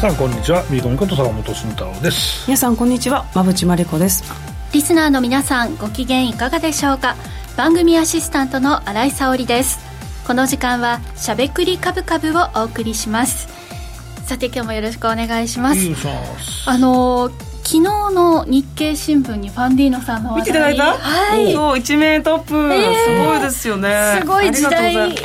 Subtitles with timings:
[0.00, 0.64] 皆さんこんにちは。
[0.70, 2.46] ミーコミこと坂本慎太郎です。
[2.46, 3.26] 皆さんこんにちは。
[3.34, 4.24] 馬淵真理子です。
[4.72, 7.16] リスナーの皆さんご機嫌いかがでしょうか？
[7.54, 9.78] 番組アシスタントの新井沙織です。
[10.26, 13.48] この時間はしゃべくりカブカブをお送りします。
[14.24, 15.80] さて今日もよろしくお願いします。
[16.64, 17.30] あの
[17.62, 20.94] 昨日の日経新聞にファンディーノさんの見ていただいた？
[20.96, 21.52] はい。
[21.52, 24.18] そう一面トップ、えー、すごいですよね。
[24.20, 25.16] すごい時代で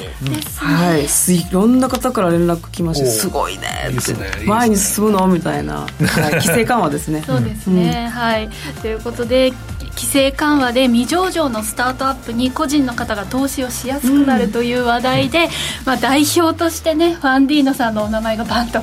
[0.42, 0.64] す。
[0.64, 1.06] ね、はい。
[1.06, 4.14] いろんな方から連絡来ましてすごいねって。
[4.14, 4.46] ね。
[4.46, 5.28] 前に進むの？
[5.28, 5.88] みたいな、は
[6.30, 7.24] い、規制緩和ですね。
[7.28, 8.50] そうですね、うん、はい。
[8.82, 9.52] ということで
[9.96, 15.50] 規制緩和で未上場のスタートアップに個人の方が投資をしやすくなるという話題で、うん、
[15.86, 18.82] まあ、代表としてねファンディーノさんのお名前がバンと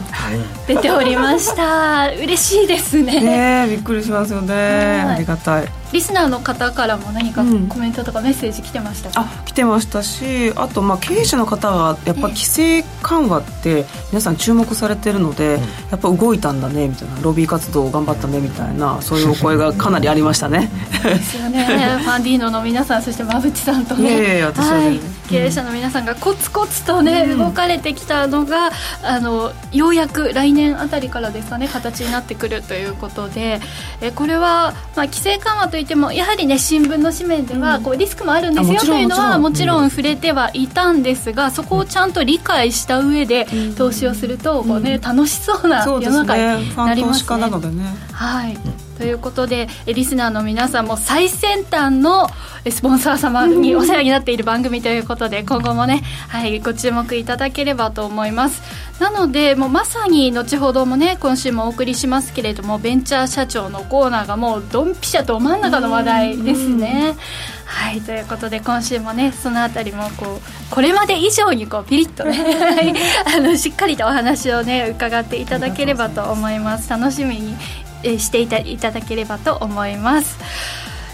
[0.67, 2.11] 出ておりました。
[2.11, 3.21] 嬉しいですね。
[3.21, 15.59] ねびっくりしますよね、ありがたいリスナーの方からも何かコメントとかメッセージ来てましたか、うん、あ来てましたしあとまあ経営者の方がやっぱ規制緩和って皆さん注目されてるので、
[15.91, 17.21] やっぱ動いたんだねみたいな。
[17.21, 20.71] ロビー活動頑張ったねみたいなそういうお声がかなりありましたね。
[21.03, 21.65] ですよね。
[22.03, 28.71] ファンディーノの皆さんそして馬淵さんとね、私はね、はい、経営者の皆さんがコツコツとね、うん、動かれてきたのが
[29.03, 33.61] あのようやく来年あたりからですかね形になってくるということで。
[34.01, 39.83] えこれは、まあ、規制緩和といってもやはりね新聞の紙面ではこうリスクもあるんですよというのはもちろん。
[39.93, 47.27] 触れてはいたんですがそこをちゃんと理解した上で投資をするとこう、ね、楽しそうな世の中になります
[47.71, 47.85] ね。
[48.13, 52.29] はいということでリスナーの皆さんも最先端の
[52.71, 58.63] スポンサー様にお世話になっている番組ということで今後もね、はい、ご注目いただければと思います。
[59.01, 67.17] なのでもうまさに後ほどもね今週もお送りしますけれどもベンチャー社長のコーナーがもうドンピシャと真ん中の話題ですね。
[67.65, 70.41] はいということで今週もねそのあたりもこう
[70.73, 72.95] これまで以上にこうピリッとね
[73.27, 76.89] あのしっかりとお話をね伺っていただければと思います。
[76.89, 77.57] 楽しみに
[78.03, 80.39] していたいただければと思います。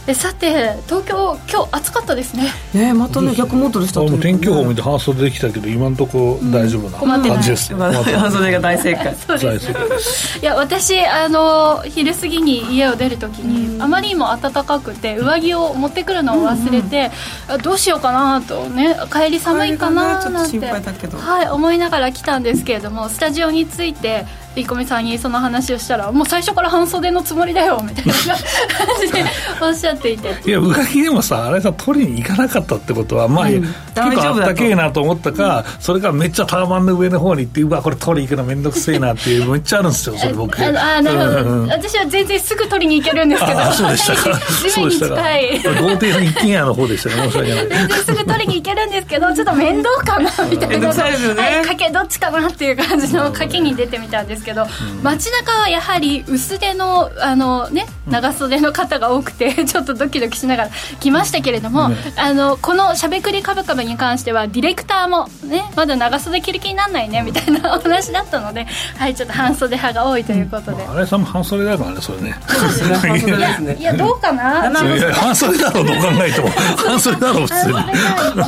[0.08, 2.50] えさて東京今日暑かったですね。
[2.72, 7.20] ねまたね逆モードでした天気予報見て半袖できたけど今のところ大丈夫な。
[7.20, 9.04] 感じです、うん、半袖が大正解。
[9.28, 10.38] 大正解です。
[10.38, 17.10] いや私あの昼過ぎに家を出るときに、うん、あまりにも暖かくて上着を持ってくるのを忘れて、
[17.48, 17.54] うん。
[17.56, 24.24] うん、どうしようかなとね帰り寒いかななんて、はい思いながら来たんですけれどもスタジオについて
[24.56, 29.24] いこみさんにその話をしたらもう最初から半袖のつもりだよみたいな感じで
[29.60, 30.28] おっしゃっていて。
[30.48, 40.58] いや上着でもさあれさ取りに行かなかったってことはまあ、うん、結構あったけえなと思ったか、うん、それからめっちゃタワマンの上の方に行ってうわこれ取りに行くの面倒くせえなっていうめっちゃあるんですよそれ僕。
[40.60, 43.60] ああなるほど、うん、私は全然すぐ取りに行けるんですけど。
[43.60, 44.38] あそうでしたか。
[44.70, 45.62] 地面に近い。
[45.80, 47.68] 豪邸の一軒家の方でしたね申し訳ない。
[47.68, 54.66] 全然すぐ取りに行けるんですけどちょっと面倒かなみたいな、 ね、はい、賭けどっちかなっていう感じの賭けに出てみたんですけど、
[55.02, 68.66] 街中はやはり薄手のあの、ね、長袖の方が多くて ちょっとドキドキしながら来ましたけれども、あのこのしゃべくりカブカブに関してはディレクターも、ね、まだ長袖着る気にならないねみたいな お話だったので、
[68.96, 72.36] はい、ちょっと半袖派が多いということで、うん、新井さんも半袖だからねそれね。
[72.46, 73.76] 半袖ですね。
[73.78, 74.68] いやどうかな？
[74.68, 77.66] いや半袖だろうどう考えても半袖だろう普通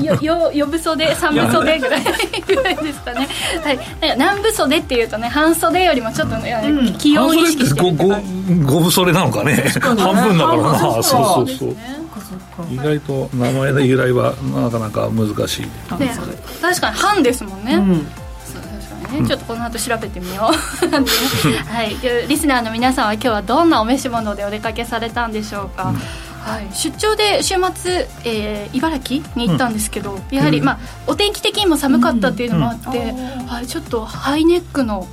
[0.02, 0.06] に。
[0.06, 2.02] よよよぶ袖三部袖ぐらい
[2.46, 3.28] ぐらいですかね、
[3.64, 3.78] はい、
[4.14, 6.54] 南部袖っていうとね半袖よりもちょっと、ね、
[6.98, 9.54] 気温意識して五分それなのかね。
[9.80, 11.76] 半分だからなそうそうそう。
[12.70, 15.68] 意外と名前の由来はなかなか難しい、ね、
[16.60, 19.22] 確かに半ですもんね、うん。
[19.22, 20.54] ね、ちょっとこの後調べてみよう。
[21.66, 21.96] はい、
[22.28, 25.96] リスナーの皆さんは今日はどんなお召し物でお出かけされたんでしょうか、うん。
[26.40, 35.06] はい、出張で週末、えー、茨城に行ったんですけど、うん、やはり、まあ、お天気的にも寒かったっていうのもあって、うん、はい、ちょっとハイネックの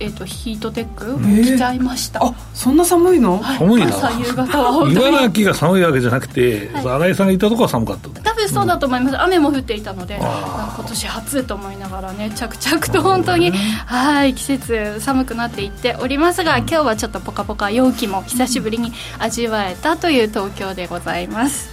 [0.00, 3.88] えーと、ヒートテック着ちゃいました、あそんな寒いの、はい、寒いな。
[3.88, 5.08] 朝夕方は本当に。
[5.08, 8.08] 茨城が寒いわけじゃなくて、はい、新井さんがいたとこは寒かった。
[8.22, 21.70] 多分そうだと思います、うん、雨も降っていたので今年初と思いながらね着々と本当に、はい季節寒くなっていっておりますが、今日はちょっとポカポカ陽気も久しぶりに味わえたという東京でございます、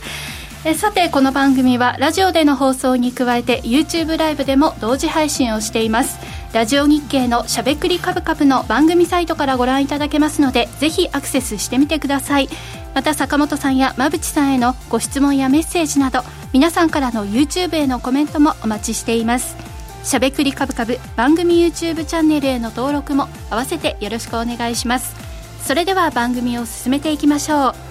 [0.63, 6.19] えさてこの番組はラジオでの放送に加えて YouTube ライブでも同時配信をしています。
[6.53, 12.49] ラジオ日経のしゃべくりカブカブの番組サイトからご覧いただけますのでぜひアクセスしてみてください。
[12.93, 16.21] また坂本さんや馬淵さんへのご質問やメッセージなど
[16.53, 19.55] 皆さんからの YouTube へのコメントもお待ちしています。
[20.03, 25.15] しゃべくりカブカブ番組 YouTube チャンネルへの登録も合わせてよろしくお願いします。
[25.65, 27.90] それでは番組を進めていきましょう。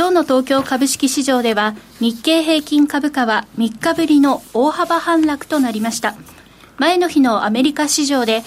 [0.00, 6.14] 今日の東京株式市場では日経平均株価は3日ぶりの大幅反落となりました。
[6.78, 8.42] 前の日のアメリカ市場で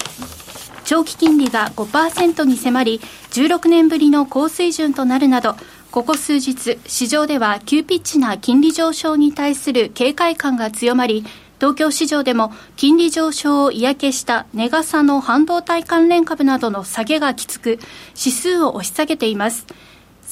[0.83, 3.01] 長期金利が5%に迫り
[3.33, 5.55] 16年ぶりの高水準となるなど
[5.91, 11.23] ここ数日市場では急ピッチな金利上昇に対する警戒感が強まり
[11.59, 17.79] 東京市場でも金利上昇を嫌気した値傘の半導体関連株などの下げがきつく、
[18.17, 19.65] 指数を押し下げています。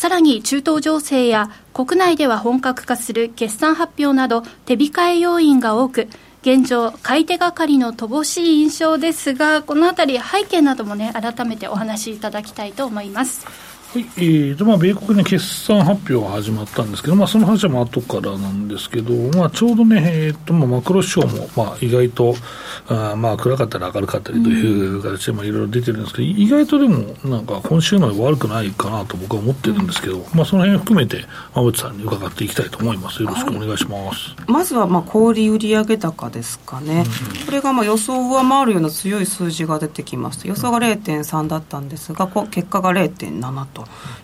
[0.01, 6.07] さらに中東情勢や国内では本格化する決算発表など手控え要因が多く、
[6.42, 13.45] 現状、買い手がかりの乏しい印象ですが、この辺り背景などもね、改めてお話しいただきたいと思います。
[13.91, 22.33] はい、えーとまあ、米国に決算発表が始まったんですけど、まあ、その話はまあ後からなんですけど、まあ、ちょうどね、えーとまあ、マクロ指標もまあ意外と
[22.88, 26.99] あまあ暗かったり明るかったりという形でまあいろいろ出てるんですけど、意外とでも
[27.29, 33.21] なんか今週の悪くないかなと僕は思ってるんですけど、まあ、その辺を含めて馬渕さんに伺っていきたいと思います。
[33.21, 37.03] よろしくお願いします、はい、まずはまあ小売売上高ですかね、
[37.39, 43.80] うん、これがまあ予想を上回るような強い数字が出てきます予想が0.3だったんですが結果が0.7と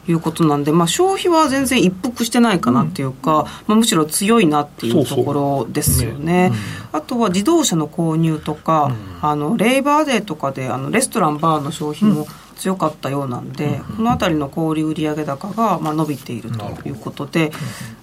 [0.07, 6.49] いうことなんで、まあ、消費は全然一服してないかなっていうか、うん、まあ、むしろ強いなっていうところですよね。
[6.49, 12.27] そうそうあとは自動車の購入とか、あのレイバーデーとかであのレストランバーの消費も
[12.57, 17.51] 強かったようなんで、この辺りの小売売上高がまあ伸びているということで、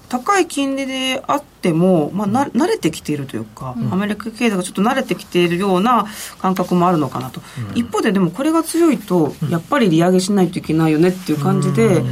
[0.09, 6.07] 高い金利であっても、まあ、な慣れてきているというか、アメリカ経済がちょっと慣れてきているような
[6.39, 7.41] 感覚もあるのかなと、
[7.75, 12.03] 一方ででもこれが強いとやっぱり利上げしないといけないよねっていう感じで、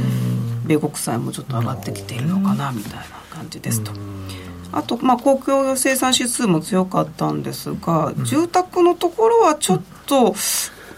[0.65, 3.91] 米国債もちょっと上がってきているのかなみたいな感じですと。
[4.73, 10.33] あと、まあ、公共生産指数も強かったんですが、住宅のところはちょっと、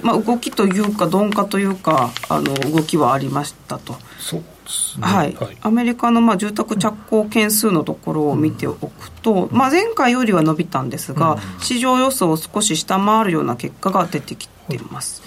[0.01, 3.95] まあ、動きというか鈍化というかあの動きはありましたと。
[4.19, 15.21] そうですね、はい、はい、アメリカのまあ住宅着工件数のところを見ておくと、うん、まあ、前回よりは伸びたんですが、うん、市場予想を少し下回るような結果が出てきています。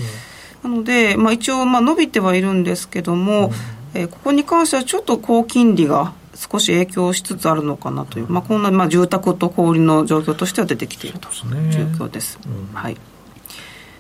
[0.65, 3.53] うん、なので、まあ、一応まあ伸びてはいるんですけども、
[3.95, 12.39] えー、ここに関してはちょっと高金利が少し影響しつつあるのかなという、まあ、こんなまあ住宅と小売の状況としては出てきているという状況です。
[12.73, 12.97] はい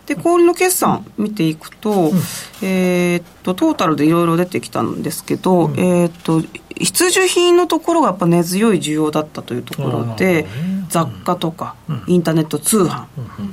[0.08, 2.16] で小売の決算見ていくと、うん、
[2.62, 6.40] えー、っとトータルでいろいろ出てきたんですけど、うん、えー、っと
[6.75, 10.49] 必需品のところがやっぱ根強い需要だったというところで、ね、
[10.88, 13.06] 雑貨とか、うん、インターネット通販、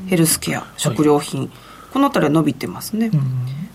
[0.08, 1.50] ヘルスケア食料品、はい、
[1.92, 3.12] この辺りは伸びてますね。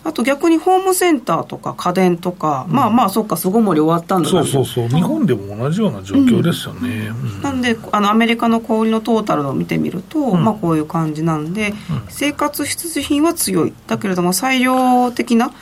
[0.03, 4.89] あと逆にホームセンターとか家電とか、うん、まあまあそっか巣ごもり終わったんだそうそうそう。
[4.89, 7.37] 日本でも同じような状況ですよね、うん。
[7.37, 7.61] うん、なん。
[7.61, 11.75] であのアメリカの小売のトータルを見てみると、まあこういう感じなんで、
[12.09, 13.75] 生活必需品は強い。
[13.87, 15.53] だけれども裁量的な、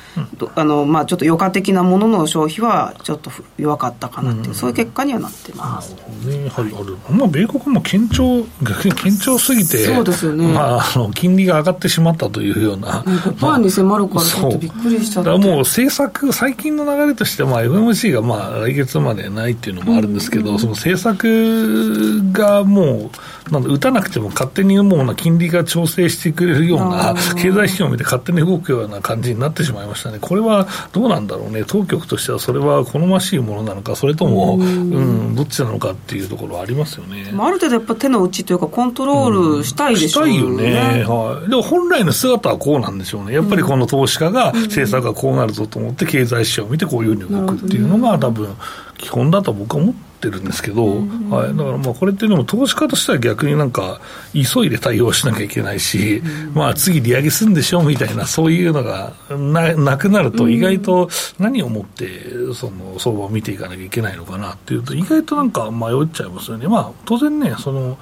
[0.54, 6.48] あのまあちょっと余暇的なものの消費はちょっと弱かったかなっていう、そういう結果にはなってます、ね。
[6.48, 6.72] はい。
[7.08, 13.02] あまあ、米国も堅調逆に 堅調すぎてそうですよね、まあ、あの金利が上がってしまったというような。
[13.02, 23.10] 5%に迫るからちょっとびっくりしちゃったもう政策最近の流れとしてまあ FMC がまあ来月までないっていうのもあるんですけど、その政策がも
[23.48, 30.18] うなん打たなくても勝手にもうな金利が調整してくれるような経済指標を見て勝手に動くような感じになってしまいましたね。
[30.20, 31.64] これはどうなんだろうね。
[31.66, 43.34] 当局としてはそれは好ましいものなのかそれともうん、どっちなのかっていうところはありますよね、まあ、ある程度やっぱ手の内というかコントロールしたいでしょうね、うん、したいよね、はい、でも本来の姿はこうなんでしょうね。
[43.34, 48.54] やっぱりこの投資家が政策がこうなるぞと思って経済指標を見てこういうふうに動くっていうのが多分
[48.98, 50.96] 基本だと僕は思ってるんですけど、
[51.30, 54.00] はい、だからまあこれっていうのも投資家としては逆になんか
[54.32, 56.22] 急いで対応しなきゃいけないし、
[56.52, 61.08] まあ次利上げするんでしょみたいなそういうのがななくなると意外と
[61.38, 62.08] 何をもって
[62.54, 66.66] その相場を見ていかなきゃいけないのかなっていうと意外となんか迷っちゃいますよね。
[66.66, 67.96] まあ当然ねその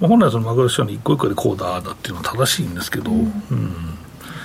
[0.00, 3.98] 本来そのマグロ市場の一個一個でこうだだっていうのは正しいんですけど、うん、うん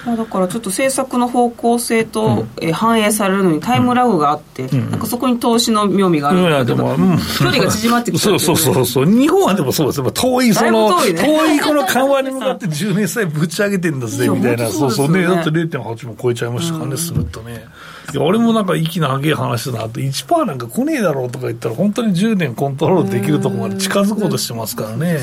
[0.05, 6.49] まあ、だからちょっと政策の方向性と、うん、え反映されるのにタイムラグがあって、うん、なんかそこに投資の妙味があるん。
[6.49, 9.05] だけど、うん、距離が縮まってきて、ね、そうそうそうそう。
[9.05, 9.99] 日本はでもそうです。
[9.99, 14.69] よ遠いその遠い,、ね、この緩和に向かって10年歳ぶち上げてんだぜみたいな。
[14.69, 17.65] そうそうねだって0.8も超えちゃいましたからね、するとね。
[18.13, 25.17] いや俺もなんか息の上げ話だなと1%なんか来ねえだろうとか言ったら本当に10年コントロールできるところまで近づこうとしてますからね、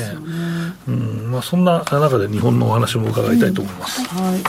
[0.87, 4.01] うんまあ、そんな中で日本のお話も伺いたいと思います。
[4.07, 4.41] はい。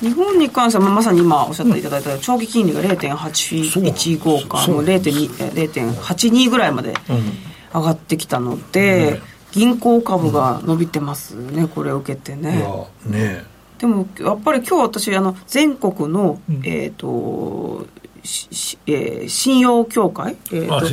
[0.00, 6.94] 日本に関しては、まさに今おっしゃっていただいた、長期金利が0.815か、もう0.82ぐらいまで
[7.74, 12.64] 上がってきたので、銀行株が伸びてますね、これを受けてね。
[13.06, 13.44] ね
[13.78, 17.86] でもやっぱり今日私あの全国の、うん、えっ、ー、と
[18.86, 20.86] えー、信用協会、えーと、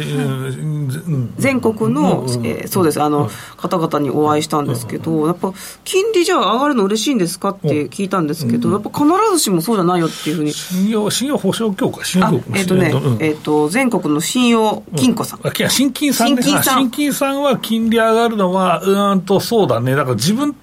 [1.38, 3.02] 全国の、えー、そうです。
[3.02, 5.54] あの、方々にお会いしたんですけど、やっぱ
[5.84, 7.50] 金利じゃあ上がるの嬉しいんですか？
[7.50, 10.54] って聞いたんですけど、やっぱ必ずしもそうじゃないよっていうふうに。
[10.54, 16.80] 信用信用保証協会信用えっ、ー、とね、えっ、ー、と全国の信用金庫さん、うん、いや新金さん新金さん。
[16.80, 19.96] 新金さんは金利上がるのはうんとそうだね。
[19.96, 20.56] だから自分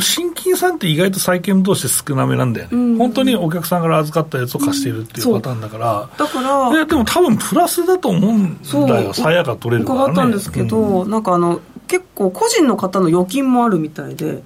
[0.00, 14.42] 新金さんって意外と債券同士少なめなんだよね、うん、本当にお客さんから預かったやつを貸しているっていうパターンだから、だからいやでも多分プラスだと思うんだよ、さやが取れるから、ね、伺ったんですけど、うん、なんかあの結構個人の方の預金もあるみたいで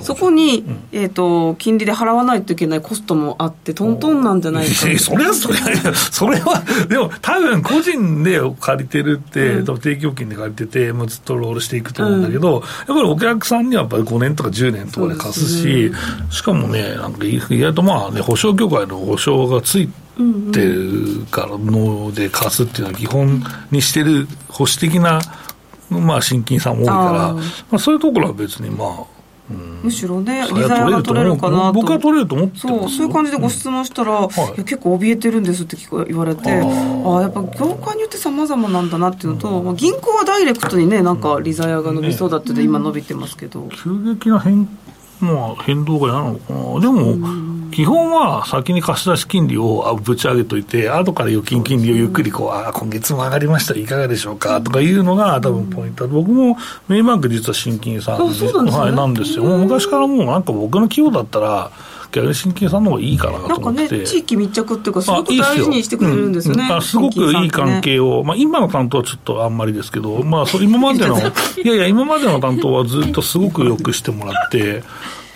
[0.00, 15.96] そこに、うん、えーと、金利で払わないといけないコストもあってトントンなんじゃないかそれはそれはそれはでも多分個人で借りてるって、うん、定期預金で借りててもうずっとロールしていくと思うんだけど、うん、やっぱりお客さんにはやっぱり5年とか10年とかで貸すし、ね、
[16.30, 19.88] しかもねなんか意外とまあね保証協会の保証がつい
[20.52, 25.20] てるからので貸すっていうのは基本にしてる保守的な
[25.90, 27.40] まあ、新金さん多いから、ま
[27.72, 29.04] あ、そういうところは別にまあ、
[29.48, 31.72] うん、むしろね、利ザヤが取れるかなと。
[31.72, 35.76] 僕は取れると思ってそうそういう感じでご質問したら、うんはい、結構怯えてるんですって
[36.08, 43.68] 言われて、ああ、やっぱ業界によってさまざまなんだなっていうのと、うん、まあ、銀行はダイレクトにね、なんか利ザヤが伸びそうだって今伸びてますけど。
[43.68, 44.68] 急激な変
[45.20, 54.60] まあ、変動が嫌なのかな、でも、基本は先に貸し出し金利をぶち上げといて、後から預金金利をゆっくりこう、あ今月も上がりました、いかがでしょうか？
[54.60, 56.56] とかいうのが多分ポイント、僕も
[56.88, 61.70] メインバンク、実は新金さんはい、なんですよ、もう昔からもうなんか僕の企業だったら、
[62.12, 63.80] 逆に新金さんの方がいいかなと思って。
[63.80, 66.64] なんかね、地域密着っていうか、すごく大事にしてくれるんですよね。
[66.64, 71.22] いいすうん、すごくいい関係を、まあ今の担当はちょっとあんまりですけど、まあそ今までの、 い
[71.66, 74.82] やいや、今までの担当はずっとすごくよくしてもらって、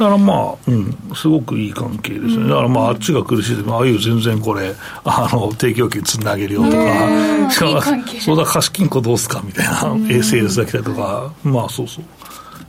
[0.01, 2.49] だからまあ、うん、すごくいい関係ですね。
[2.49, 4.75] だからまあ、あっちが苦しいでああいう全然これ、
[5.05, 6.77] あの、提供金つなげるよとか、
[7.51, 8.37] そう。
[8.37, 9.81] だ、貸金庫どうすかみたいな、
[10.23, 12.05] セールスが来たりとか、まあそうそう。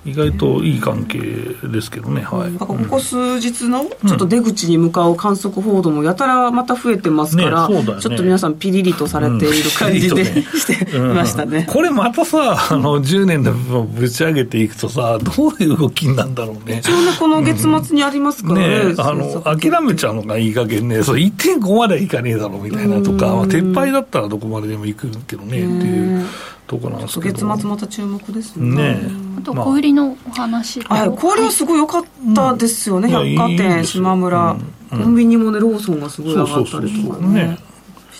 [0.03, 16.79] 意外といい関係ですけどね、はい、ここ数日のちょっと出口に向かう観測報道もやたらまた増えてますから、ねね、ちょっと皆さん、ピリリとされている感じで、うんね、 してましたね、これまたさ、あの10年でぶち上げていくとさ、どういう動きなんだろうね。
[16.83, 26.25] 一応ね、この月末にありますからね、うん、あの諦めちゃうのがいい加減ね、そう1.5まではいかねえだろうみたいなとか、まあ、撤廃だったらどこまででもいくけどねっていう。
[26.71, 27.33] とこなんですけど。
[27.33, 28.93] 月末また注目ですね。
[28.93, 32.03] ねあと小売りのお話、まあ、はい小売りはすごい良かっ
[32.35, 34.57] たですよね、うん、百貨店島村、
[34.91, 37.57] うん、コンビニもねローソンがすごい上がったりとかね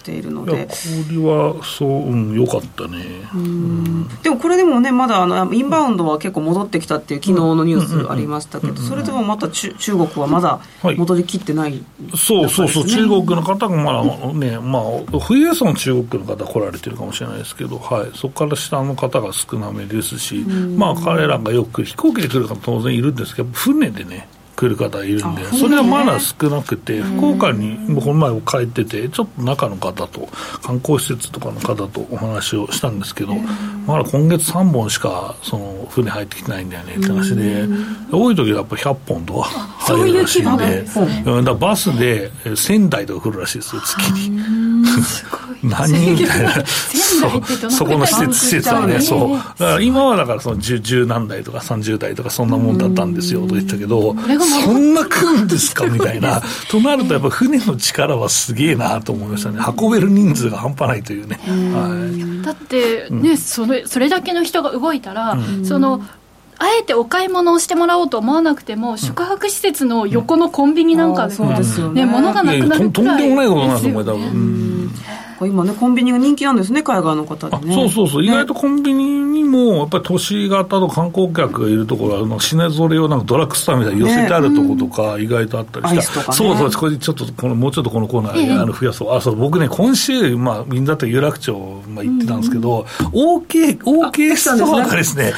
[0.01, 0.67] しているので。
[1.07, 2.97] 氷はそう、うん、よかったね、
[3.35, 24.27] うん、でもこれでもねまだあのインバウンドは結構戻ってきたっていう昨日のニュースありましたけど、それでもまた中中国はまだ戻りきってない、ねはい、そうそうそう中国の方がまだねまあ冬休み中国の方来られてるかもしれないですけど、はい、そこから下の方が少なめですし、まあ彼らがよく飛行機で来る方当然いるんですけど船でね
[24.61, 30.29] 来る方いるんで、それはまだ少なくて、福岡にこの前帰ってて、ちょっと中の方と、
[30.61, 33.33] 観光施設とかの方とお話をしたんですけど、
[33.87, 37.65] まだ今月3本しかその船入ってきてないんだよねって話で、
[38.11, 39.49] 多い時はやっぱ100本とか
[39.81, 40.85] 入るらしいんで、
[41.43, 44.41] だバスで1000台とか来るらしいですよ、月に。
[45.63, 46.65] 何人みたいな。
[47.69, 49.37] そこの施設施設はねそう。
[49.37, 54.15] だから今はだからその十何台とか30台とかそんなもんだったんですよと言ったけど
[54.65, 56.41] そんな来るんですかみたいな。
[56.69, 59.59] となるとやっぱ船の力はすげえなと思いましたね。
[59.79, 66.01] 運べる人数が半端ないというね、はい、だってね、それそれだけの人が動いたら、その
[66.63, 71.51] あえてお買い物をしてもらおうと思わなくても、宿泊施設の横のコンビニなんかでも、
[71.93, 74.80] ね、物がなくなるくらいですよ、ね、とんでもないことなんですよ、これ多分。
[75.47, 77.73] 今ね、コンビニが人気なんですね、海外の方でね。
[77.73, 91.53] そうそうそう、意外とコンビニにも、やっぱり都市型と観光客がいるところは、品ぞれをなんかドラッグストアみたいに寄せてあるところとか、意外とあったりして、ね、そうそう、これちょっとこの、もうちょっとこのコーナー、あの増やそう、あそう僕ね、今週、まあ、銀座と有楽町、
[91.87, 95.33] まあ、行ってたんですけど、OK、OK ストアがですね、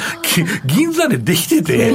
[0.66, 1.92] 銀座でできてて、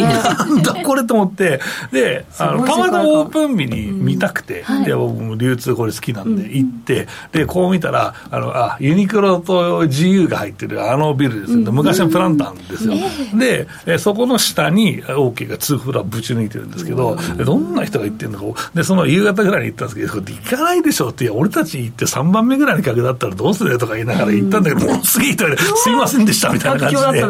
[0.00, 1.60] なんだこれと思って、
[1.92, 7.01] で、あのたまたまオープン日に見たくて、で僕も流通これ好きなんで行って、
[7.32, 12.94] でこう見たら、あの、あ、ユニクロと GU が入ってるあのビルですよ、ね、昔のプランタンですよ。
[13.38, 27.20] で、えそこの下に OK が2フロアぶち抜いてるんですけど、どんな人が行ってるのか、で、その夕方ぐらいに行ったんですけど、行かないでしょって、俺たち行って3番目ぐらいに客だったらどうするとか言いながら行ったんだけど、もうすげえ人すいませんでしたみたいな感じで、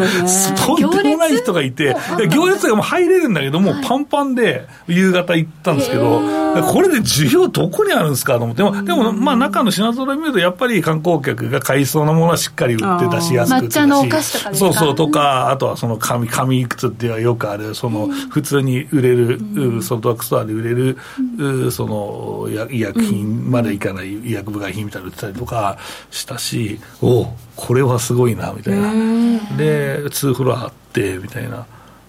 [0.67, 1.97] とんでもない人がいて、
[2.31, 6.21] 行列がもう入れるんだけども、パンパンで夕方行ったんですけど、
[6.61, 19.39] これで需要どこにあるんですかと思って、でも、まあ中の品揃え見ると、やっぱり観光客が買いそうなものはしっかり売ってたし、安く売ってたし、そうそうとか、あとはその紙、紙靴っていうのはよくある、その普通に売れる、
[19.83, 20.99] ソフトバンクストアで売れる、
[21.71, 25.79] その医薬品までいかない医薬部外品みたいなの売ってたりとか
[26.11, 28.93] したし、おこれはすごいな、みたいな。
[29.57, 31.67] で、2フロアあって、みたいな。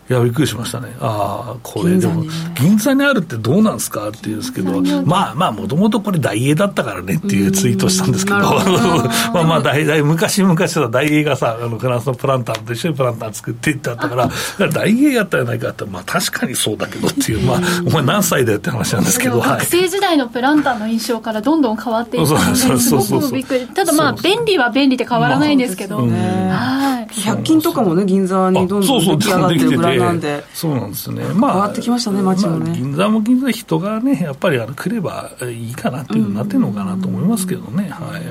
[0.10, 0.94] いや、びっくりしましたね。
[1.00, 8.40] ああ、これでも、銀座にあるってどうなんですかって言うんですけど、まあまあ、もともとこれ大英だったからねっていうツイートしたんですけど、
[9.34, 14.30] まあまあ、大大昔々は大英がさ、あのフランスのプランターと一緒にプランター作っていってあったから、
[14.72, 23.68] 大英やったらないかって、まあ確かにそうだけどっていう、まあ、お前何歳だよって話なんですけど、学生時代のプランターの印象からどんどん変わっていったので、すごくびっくり。
[23.68, 27.14] ただまあ、便利は便利で変わらないんですけど、はい。
[27.14, 30.44] 100均とかもね、銀座にどんどん出来上がってるブランドなんで。
[30.54, 31.24] そうなんですね。
[31.36, 32.66] まあ、変わってきましたね、街もね。
[32.66, 37.90] まあ、銀座も銀座で人がね、やっぱりあの来ればいいかなっていうになってるのかなと思いますけどね。
[37.90, 38.24] はい。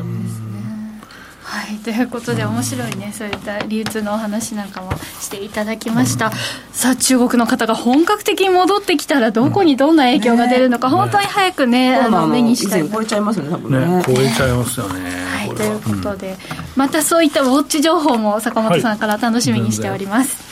[1.52, 4.90] はい、ということで面白いね、そういった流通のお話なんかも
[5.20, 6.32] していただきました、うん、
[6.72, 12.88] さあ中国の方が本格的に戻ってきたらどこにどんな影響が出るのか、うんね、本当に早くね、ね、あの目にしたい。
[12.88, 13.86] 超えちゃいますよね多分ね。
[13.86, 16.36] ね超えちゃいますよね、はい、ということで、うん、
[16.74, 20.51] またそういったウォッチ情報も坂本さんから楽しみにしております、はい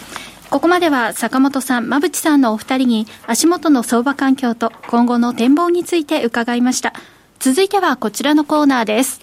[0.50, 6.92] ここまでは坂本さん、馬淵さんのお二人に足元の相場環境と今後の展望について伺いました。
[7.38, 9.21] 続いてはこちらのコーナーです。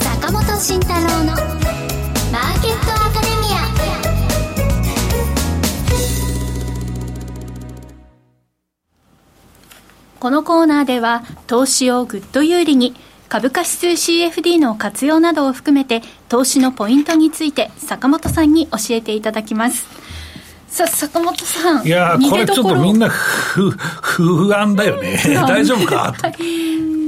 [0.00, 3.62] 坂本慎太郎のマーケットアカデミア。
[10.18, 12.96] このコーナーでは投資をぐっと有利に
[13.28, 19.86] 株価指数 CFD の活用などを含めて投資のポイントについて坂本さんに教えていただきます。
[20.68, 25.18] さあ坂本さんいやこれちょっとみんな不 不安だよね。
[25.48, 26.14] 大丈夫か、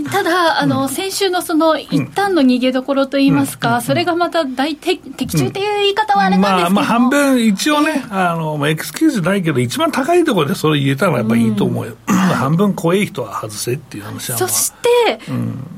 [0.13, 14.79] ただ、あの、うん、先週のその一旦の逃げどころといいますか、うん、それがまた大的中という言い方はあれなんですけど、まあ、まあ半分、一応ね、あのまあ、エクスキューズないけど、一番高いところでそれ言えたのはやっぱりいいと思うよ、うん、半分怖い人は外せっていう話は、そして、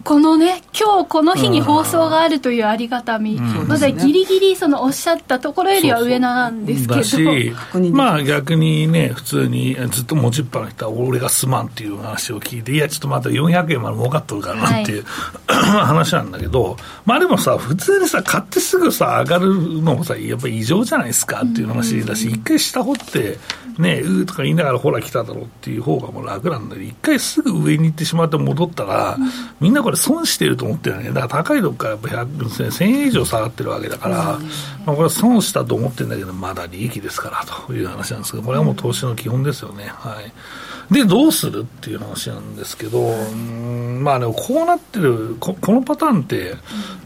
[0.04, 7.04] このね、今日この日に放送があるというありがたみ、まだぎりぎりそのおっしゃったところよりは上なんですけど。
[7.04, 7.24] そう
[7.72, 15.04] そうまあ逆にね、普通にずっと持ちっぱな人は、俺がすまんっていう話を聞いて、いや、ちょっとまた400円まで儲かっとるからなっていう、
[15.46, 23.38] はい、 話なんだけど、まあでもさ、普通にさ、買ってすぐさ、上がるのもさ、やっぱり異常じゃないですかっていう話だし、一回下掘って、
[23.78, 29.16] ね、うーとか言いながら、ほら来ただろうっていう方がもう楽なんだけど、一回すぐ上に行ってしまって戻ったら、
[29.60, 31.08] みんなこれ損してると思ってるね。
[31.12, 34.38] だから高いとこからやっぱ1000円以上下がってるわけだから、
[34.84, 39.84] まあ、これ損したと思ってるんだけど、まだ利益ですからという話なんですけど、これはもう投資の基本ですよね。
[39.86, 40.32] はい。
[40.92, 46.54] で、どうするっていう話なんですけど、うんまあね、こうなってるこ、このパターンって、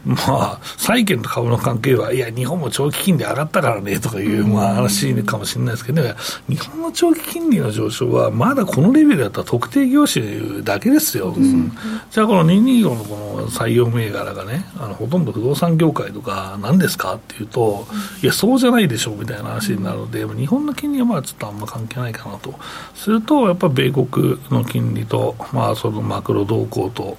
[0.05, 6.13] まあ、債券と株の関係は、いや、日本も長期金利上がったからねとかいう、まあ、話かもしれないですけど、ね、
[6.47, 11.33] 日本の長期金利の上昇は、まだこのレベルだったら特定業種だけですよ。
[11.35, 11.71] うん、
[12.11, 17.87] じゃあ、この225のこの採用銘柄がね、あのほとんど不動産業界とか、何ですかっていうと、
[18.21, 22.53] いや、そうじゃないでしょうみたいな話になるので、日本の金利はまあちょっとあんま関係ないかなと。
[22.93, 27.17] すると、やっぱ米国の金利と、まあ、そのマクロ動向と、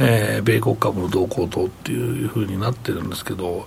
[0.00, 3.66] えー、米国株の動向とっていうふうになってるんですけど、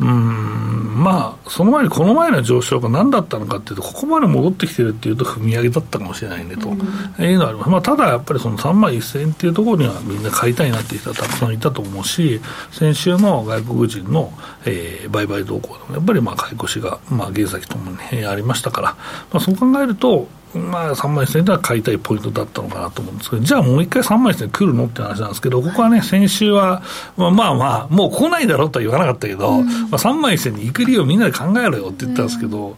[0.00, 7.70] うん、まあ、その前にこの前の上昇が何だったのかっていうと、ここまで戻ってきてるっていうと、踏み上げだったかもしれないねと、うん、いうのはあります。
[7.70, 12.40] まあ、ただやっぱりその3万1000円っていうところにはみんな買いたいなっていう人はたくさんいたと思うし、
[12.72, 14.32] 先週の外国人の、
[14.64, 18.96] えー、売買動向でもやっぱりまあ買い越しが、まあ、原先ともに、ありましたから、ま
[19.34, 26.82] あ、そう考えると、まあ、3万1000円では買いたいポイントだったのかなと思うんですけど、じゃあもう一回3万1000円来るのって話なんですけど、ここはね、先週は、
[27.16, 32.76] まあまあまあ、もう来ないだろうとは言わなかったけど、うん、まあ、3万1000円に行く理由をみんなで考えろよって言ったんですけど、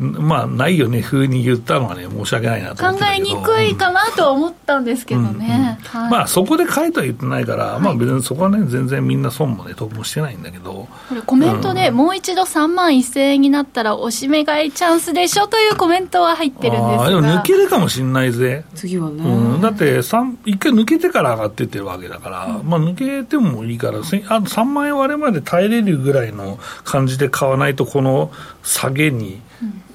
[0.00, 5.78] うん、まあ、ないよね、風に言ったのはね、申し訳ないなと考えにくいかなと思ったんですけどね。
[5.84, 10.88] はい、まあ、そこで買えとは言ってないから、まあ別にそこはね、全然みんな損もね、得もしてないんだけど。
[11.08, 18.64] これコメントで、もう一度3万1000円になったら、おしめ買いチャンスでしょというコメントは入ってるんですでも抜けるかもしれないぜ。
[18.74, 19.22] 次はね。
[19.22, 28.30] うん、だって3、一回抜けてから上がってってるわけだから、まあ抜けてもいいから、あ3万円割れまで耐えれるぐらいの感じで買わないと、この
[28.62, 29.40] 下げに、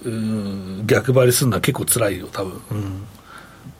[0.04, 2.62] うん、逆張りするのは結構辛いよ、多分。
[2.72, 3.08] うん。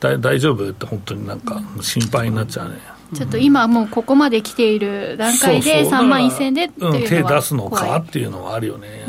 [0.00, 0.68] だ大丈夫？
[0.68, 2.76] って本当になんか心配になっちゃうね。
[3.14, 6.00] ちょっと今もうここまで来ている段階でそうそう。
[6.00, 9.06] 3万1000円でっていうのはうん、手出すのかっていうのはあるよね、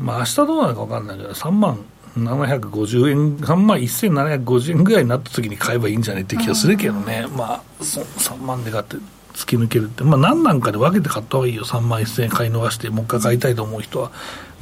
[0.00, 1.78] まあ明日どうなるか分かんないけど3万
[2.16, 7.26] 750円3万1750円ぐらいになった時に買えばいいんじゃないって気がするけどね。
[7.36, 8.96] まあそ3万で買って
[9.34, 10.02] 突き抜けるって。
[10.04, 11.64] まあ何なんかで分けて買った方がいいよ。
[11.64, 14.10] 3万1000円買い逃してもう一回買いたいと思う人は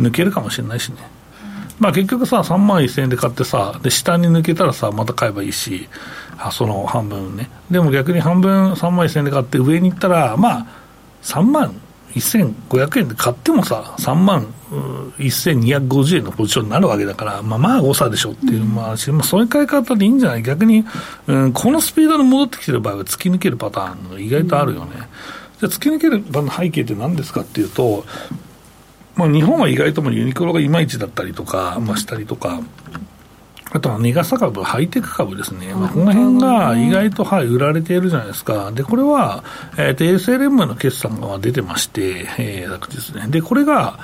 [0.00, 0.96] 抜けるかもしれないしね。
[1.78, 5.88] まあ結局さ、3万1000円で買ってさ、で、下に抜けたらさ、また買えばいいし、
[6.36, 7.48] あその半分ね。
[7.70, 10.66] でも逆に半分3万1000円で買って上に行ったら、まあ、
[11.22, 11.80] 3万
[12.14, 14.54] 1500円で買ってもさ、3万うん
[15.18, 20.42] 1250円のポジションになるわけだから、まあまあ誤差でしょっていう、まあ、しまあそういう買い方でいいんじゃない？
[20.42, 20.84] 逆に、
[21.26, 24.92] うん、このスピードで戻ってきてる場合は突き抜けるパターンが意外とあるよね。
[25.60, 28.04] じゃあ突き抜ける背景って何ですかっていうと、
[29.16, 32.60] まあ、日本は意外ともユニクロがいまいちだったりとか、まあ、したりとか、
[33.70, 39.42] あとはネガサ株、ハイテク株ですね、まあ、この辺が意外と、はい、売られているじゃないですか、でこれは、
[39.76, 43.98] えー、と ASLM の決算が出てまして、えー、昨日ね、でこれが、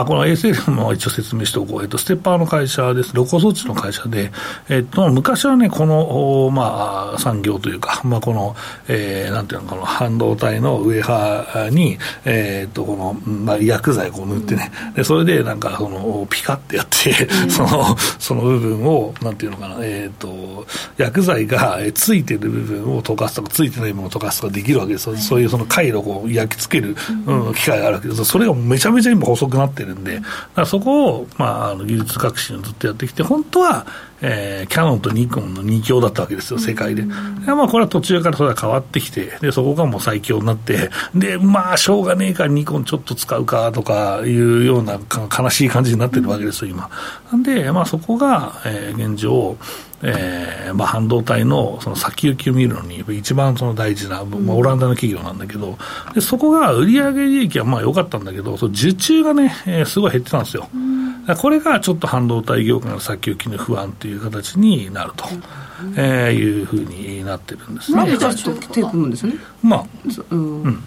[0.00, 4.30] あこの ASLM は一応説明しておこう、えっと、ステッパーの会社です、ロコ装置の会社で、
[4.68, 8.54] えっと、昔はね、この、おまあ、産業というか、まあ、この、
[8.88, 25.16] えー、なんていうの、この半導体のウェハーに、えっと、この、まあ、薬剤を塗ってね、でそれでなんか、その、ピカってやって、その、その部分を、なんていうのかな、えっと、薬剤がえーついてる部分を溶かすとか、ついてない部分を溶かすとかできるわけですよ。
[25.16, 26.94] そういうその回路を焼き付ける、
[27.26, 30.20] うん、機械があるわけですそれがめちゃめちゃ今細くなってるんで、
[30.66, 33.86] そこを、まあ、あの技術革新をずっとやってきて、本当は、
[34.22, 37.02] えーキャノンとニコンの2強だったわけですよ、世界で。
[37.02, 46.90] でまあ、これは途中からそれは変わってきて、で、そこがもう最強になって、で、まあ、しょうがねえからニコンちょっと使うかとかいうようなか悲しい感じになってるわけですよ、今。
[47.30, 49.56] なんで、まあ、そこが、えー現状、
[50.02, 55.78] えーまあ、半導体のその先行きを見るのに、一番その大事な、まあ、オランダの企業なんだけど、
[56.14, 60.68] でそこが売上利益はまあ良かったんだけど、その受注がね、えーすごい減ってたんですよ。
[61.38, 65.24] これがちょっと半導体業界の先行きの不安という形になると、
[65.96, 67.98] えーいうふうになってるんですね。
[67.98, 69.26] なんでじゃあちょっと手組むんです。
[69.62, 69.84] まあ
[70.30, 70.62] うん。
[70.62, 70.80] なる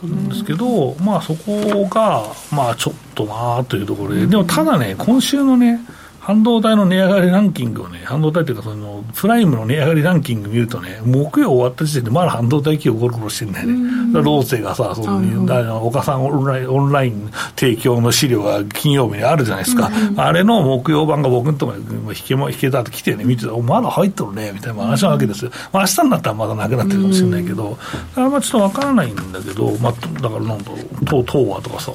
[0.00, 0.28] ほどね。
[0.30, 5.80] ですけど、まあそこが、まあちょっとなというところで、でもただね、今週のね、
[6.20, 14.12] 半導体の値上がりランキングをね、半導体というかその、プライムの値上がりランキング見るとね、木曜終わった時点でまだ半導体企業ゴロゴロしてるんだよね。
[14.12, 19.90] だローセがさ、その、岡さんオンラインオンライン提供の資料が金曜日にあるじゃないですか。
[20.16, 25.50] あれの木曜版が僕のところに引けも引けたと来てね、見てたら、おまだ入っとるね、みたいな話なわけですよ。
[25.72, 27.76] まあ明日になったらまだなくなってるかもしれないけど、だ
[28.16, 31.92] からまあちょっとわからないんだけど、まあ、だからなんだろう、東東和とかさ、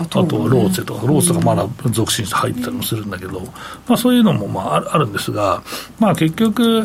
[0.00, 3.40] あとはローツェとか、ローツェがまだ続進して入ってたりもするんだけど、
[3.86, 5.62] まあ、そういうのもまああるんですが、
[5.98, 6.84] まあ、結局、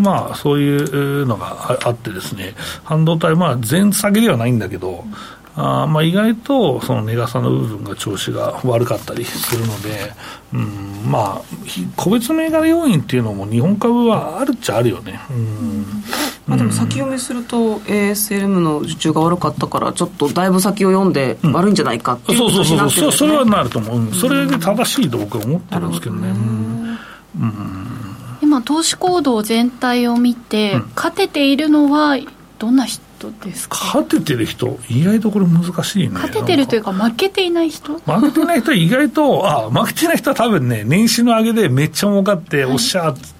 [0.00, 5.04] まあ、そういうのがああってですね、半導体、まあ、全下げではないんだけど、
[5.60, 10.12] あーまあ意外とその値傘の部分が調子が悪かったりするので、
[10.54, 15.18] うん、まあ、ひ個別銘柄要因っていうのも日本株はあるっちゃあるよね。
[15.28, 15.84] うん。
[16.46, 23.10] まあ、でも先読みすると ASLM の受注が悪かったからちょっとだいぶ先を読んで悪いんじゃないかっていうそうことになそうそう。
[23.10, 23.10] そう、ってる。
[23.10, 24.12] んですねそれはなると思う、うん。
[24.12, 26.28] それで正しいと僕は思ってるんですけどね。
[26.28, 27.58] うん。
[28.42, 30.90] 今投資行動全体を見て、うん。
[30.94, 32.16] 勝てているのは
[32.60, 33.07] どんな人
[33.42, 33.76] ですか？
[33.76, 36.14] 勝ててる人、意外とこれ難しいね。
[36.14, 37.98] 勝ててるというか負けていない人？
[37.98, 43.37] 負けてない人は意外と、あ、負けてない人は多分ね、年始の上げでめっちゃ儲かって、おっしゃーっつって、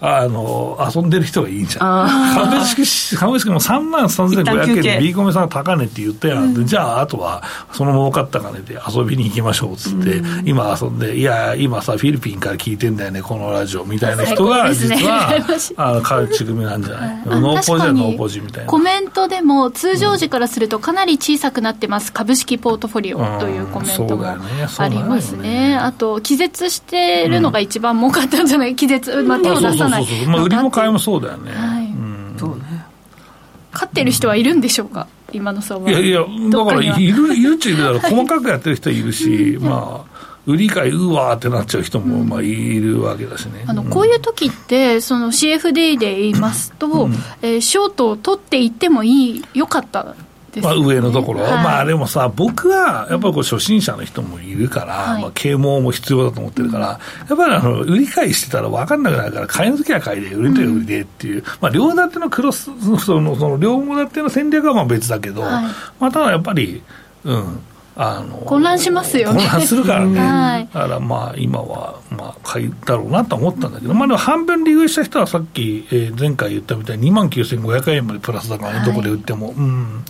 [0.00, 2.08] あの、遊んでる人がいいんじゃん。
[2.50, 4.82] 株式、株式も3万一旦休3500円憩。
[4.82, 6.54] で B コメさんが高値って言ったやん。
[6.54, 17.22] でじゃあ、あとは、その儲かった金で遊びに行きましょうっつって、今遊んで、いや、今さ、フィリピンから聞いてんだよね、このラジオみたいな人が、実は羨ましい、あの、勝ち組なんじゃない？
[17.28, 18.70] あノーポジはノーポジみたいな。
[18.70, 18.78] コ。
[18.78, 24.34] メントでも通常時からするとかなり小さくなってます株式ポートフォリオというコメントもあ
[24.88, 25.68] りますそうだよね。
[25.70, 25.76] ね。
[25.76, 28.76] あと気絶してるのが一番儲かったんじゃない？
[28.76, 30.04] 気絶、まあ、手を出さない。
[30.06, 31.52] そうそうそうそうまあ、売りも買いもそうだよね。
[31.52, 31.84] はい。
[31.86, 32.34] うん。
[32.38, 32.84] そうね。
[33.72, 35.06] 勝ってる人はいるんでしょうか？
[35.32, 35.90] 今の相場。
[35.90, 36.20] いやいや、
[36.50, 43.64] だから、いる、いるっちゃいるだろう、細かくやってる人いるし、 まあ、売り買いうわーってなっちゃう人も、まあ、いるわけだしね。
[43.66, 47.10] あのこういう時ってその CFD で言いますと、
[47.42, 50.14] えーショートを取っていってもいいよかった
[50.62, 62.70] まあ、上のところ、はい、まあでもさ、僕はやっぱりこう初心者の人もいるから、はい、まあ、啓蒙も必要だと思ってるから、やっぱりあの売り買いしてたら分かんなくなるから、買いの時は買いで、売りと売りでっていう、まあ、両立てのクロス、
[63.04, 65.64] そのその両立ての戦略はまあ別だけど、はい、
[66.00, 66.82] まあ、ただやっぱり、
[67.24, 67.60] うん。
[67.98, 69.40] あの混乱しますよね。
[69.40, 80.04] 混乱するからね、はい、だからまあ今はまあ買いだろうなと思ったんだけど、まあでも半分利食いした人はさっき、えー、前回言ったみたいに2万9500円までプラスだからね、はい、どこで売っても、うん、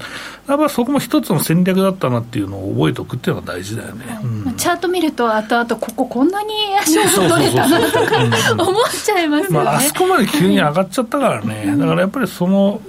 [0.48, 8.18] やっぱそこも一つの戦略だったなっていうのを覚えておくっていうのが大事だよね、うん、チャート見ると後々こここんなに足元取れたなとか
[8.64, 12.80] 思っちゃいますよね、まあ、あそこまで急に上がっちゃったからね、だからやっぱりその、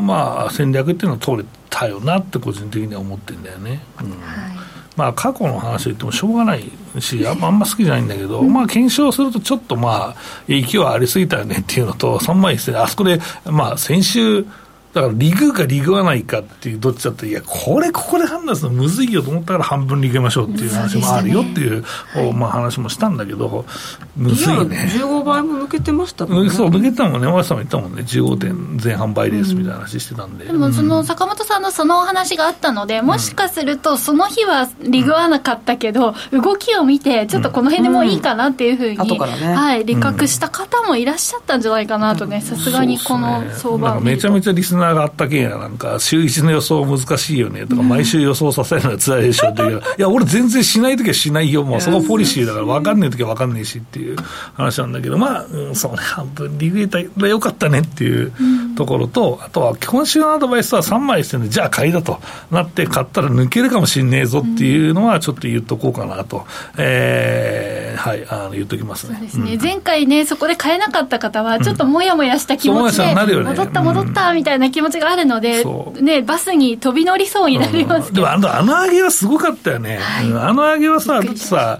[0.00, 3.80] まあ、戦略っていうのは通れたよなって個人的には思ってるんだよね。
[4.00, 4.10] うん。
[4.10, 4.18] はい。
[4.96, 14.46] まあ、過去の話を言ってもしょうがないし、あんま好きじゃないんだけど、まあ、検証するとちょっとまあ、勢いはありすぎたよねっていうのと、3万1000あそこで、まあ、先週、
[14.94, 23.64] だからリグかリグわないかっていうどっちだっていやこれここで判断するのむずいよと思ったから半分リグましょうっていう話もあるよっていう、ね、まあ、話もしたんだけど
[24.16, 24.88] むずいね。
[24.94, 26.50] 15倍も抜けてましたもんね。
[26.50, 28.02] そう抜けてたもんね大橋さんも言ったもんね。
[28.02, 39.40] 15点前半倍ですみたいな話してたんで、うん、でもその坂本さんのそのお話があったのでもしかするとその日はリグわなかったけど、うん、動きを見てちょっとこの辺でもういいかなっていうふうに、うん。
[39.40, 54.16] ね、はい、理覚した方もいらっしゃったんじゃないかなとねさすがにこの相場をめちゃめちゃリスナーがあったけんやなんか、週一の予想難しいよねとか、毎週予想させるのは辛いでしょっていう、 いや、俺全然しないときはしないよ、もうそのポリシーだから、分かんないときは分かんないしっていう
[54.54, 58.32] 話なんだけど、まあ、うん、そうね、半分リグエーターがよかったねっていう
[58.76, 62.20] ところと、あとは今週のアドバイスは3枚してんで、じゃあ買いだと。
[62.50, 69.16] なって、買ったら抜けるかもしんねえぞっていうのは、ちょっと言っとこうかなと、えー、はい、あの言っときますね。
[69.16, 75.64] そうですね、うん、前回ね、そこで買えなかった方は、ちょっともやもやした気持ちで、戻った戻ったみたいな気持ちがあるので、
[76.02, 81.78] ね、バスに飛び乗りそうになりますけど、うん、でもあのあの上げはすごかったよね、はい、あの上げはさ、だってさ、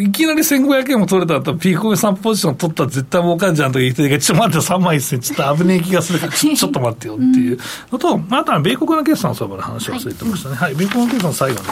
[0.00, 7.58] いきなり1500円も取れた後、ピーコメ3ポジション取ったら絶対儲かんじゃんとか言ってる、ちょっと待って、3万1000、ちょっと危ねえ気がするから、 ちょっと待ってよっていう。
[7.92, 10.56] のと、あとは米国の決算相場の話を忘れてましたね。
[10.56, 11.68] はい、米国の決算最後ね、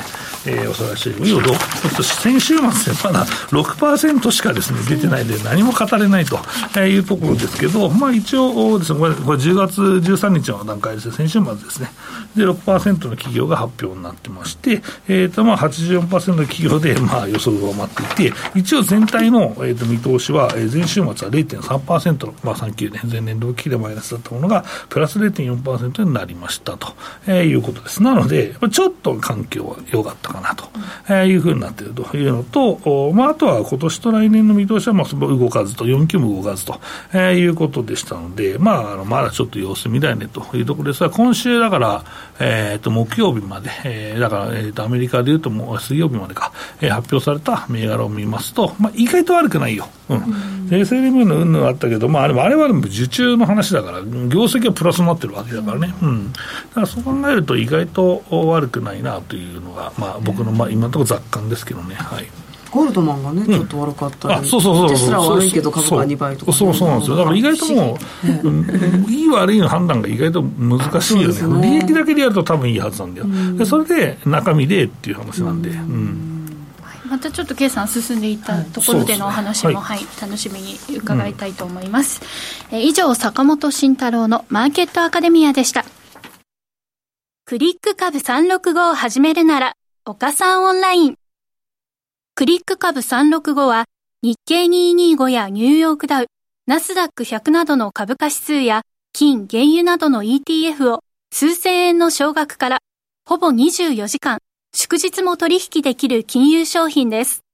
[0.47, 6.39] えー、おさらいしてみようと、先週末でまだ 6%しかですね、出てないで何も語れないと
[6.81, 7.57] いうところです。
[7.57, 11.93] けど、まあ一応ですね、これこれ10月13日の段階ですね、先週末ですね。
[12.37, 26.95] で、6%の企業が発表になってまして、えっ、ー、と、まあ84%の企業で、まあ予想が上回っていて、一応全体の、えー、と見通しは、えー、前週末は0.3%の、まあ、3級ね、前年同期でマイナスだったものが、プラス0.4%になりましたと、
[27.27, 28.03] えー、いうことです。
[28.03, 30.65] なので、ちょっと環境は良かったかなと、
[31.09, 36.81] えー、いうふうになっているというのと、まあ、あとは今年と来年の見通しは、まあ、動かずと、4級も動かずと、
[37.13, 42.05] えー、いうことでしたので、まあ、あのまだちょっと様子見だよねというところですが、今週だから、
[42.39, 49.89] えー、と木曜日まで、えー、だから、えー、とアメリカでいうともう水曜日までか、えー、発表された銘柄を見ますと、まあ、意外と悪くないよ。
[50.09, 50.19] うん。
[50.71, 55.95] SLM の云々はあったけど、まあ、あれは受注の話だから、業績はプラスになってるわけだからね。
[56.03, 56.33] うん。
[56.33, 56.39] だ
[56.75, 61.95] からそう考えると意外と悪くないなというのが、まあ、僕の、まあ、今のところ雑感ですけどね。
[61.95, 62.27] はい。
[62.73, 67.19] ゴールドマンがね、ちょっと悪かったり、あそうそうそうテスラは悪いけど株価2倍とか、そうそうなんですよ。
[67.19, 67.99] だから意外とも
[68.43, 71.61] う、うん、いい悪いの判断が意外と難しいよね。
[71.61, 71.71] ね。
[71.71, 73.27] 利益だけでやると多分いいはずなんだよ、
[73.59, 76.32] でそれで中身でっていう話なんで、うん
[77.13, 82.23] またちょっと計算進んでいったところでのお話も、はい、はい、楽しみに伺いたいと思います、
[82.73, 85.85] うん、え以上坂本慎太郎のマーケットアカデミアでした。
[87.45, 89.75] クリック株365を始めるなら
[90.07, 91.17] 岡さんオンライン。
[92.35, 93.85] クリック株365は
[94.23, 96.29] 日経225やニューヨークダウ、
[96.67, 98.81] ナスダック100などの株価指数や
[99.13, 102.79] 金、原油などの ETF を数千円の少額から
[103.27, 104.39] ほぼ24時間
[104.75, 107.45] 祝日も取引できる金融商品です。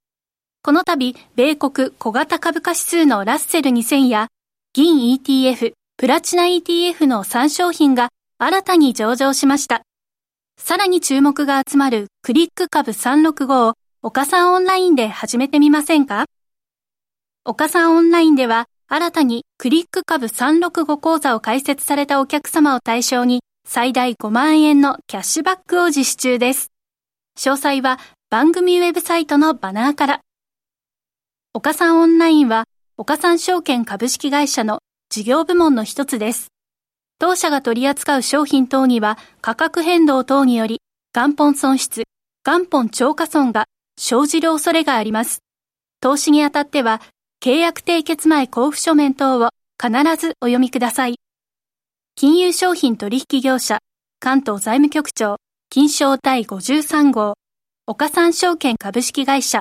[0.62, 4.28] この度、米国小型株価指数のラッセル2000や
[4.72, 9.82] 銀 ETF、プラチナ ETF の3商品が新たに上場しました。
[10.60, 16.24] さらに注目が集まるクリック株365を岡さんオンラインで始めてみませんか？
[17.44, 26.72] 岡さんオンラインでは新たにクリック株365講座を開設されたお客様を対象に最大5万円のキャッシュバックを実施中です。
[27.38, 30.20] 詳細は番組ウェブサイトのバナーから。
[31.54, 32.64] 岡さんオンラインは
[32.96, 36.48] 岡さん証券株式会社の事業部門の一つです。
[37.20, 40.80] 当社が取り扱う商品等には価格変動等により
[41.14, 42.02] 元本損失、
[42.44, 45.38] 元本超過損が生じる恐れがあります。
[46.00, 47.00] 投資にあたっては、
[47.40, 51.20] 契約締結前交付書面等を必ずお読みください。
[52.16, 53.78] 金融商品取引業者、
[54.18, 55.36] 関東財務局長、
[55.70, 57.34] 金賞第53号、
[57.86, 59.60] 岡三証券株式会社。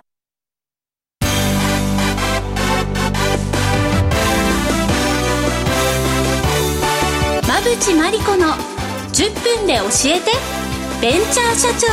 [7.43, 8.53] 馬淵真理子の
[9.11, 10.31] 10分で教えて、
[11.01, 11.87] ベンチャー社長。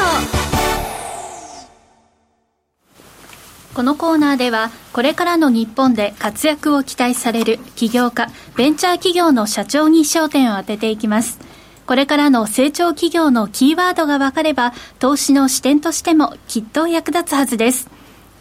[3.75, 11.41] このコーナーでは、これからの日本で活躍を期待される起業家、ベンチャー企業の社長に焦点を当てていきます。
[11.87, 17.91] これからの成長企業のキーワードが分かれば、投資の視点としてもきっと役立つはずです。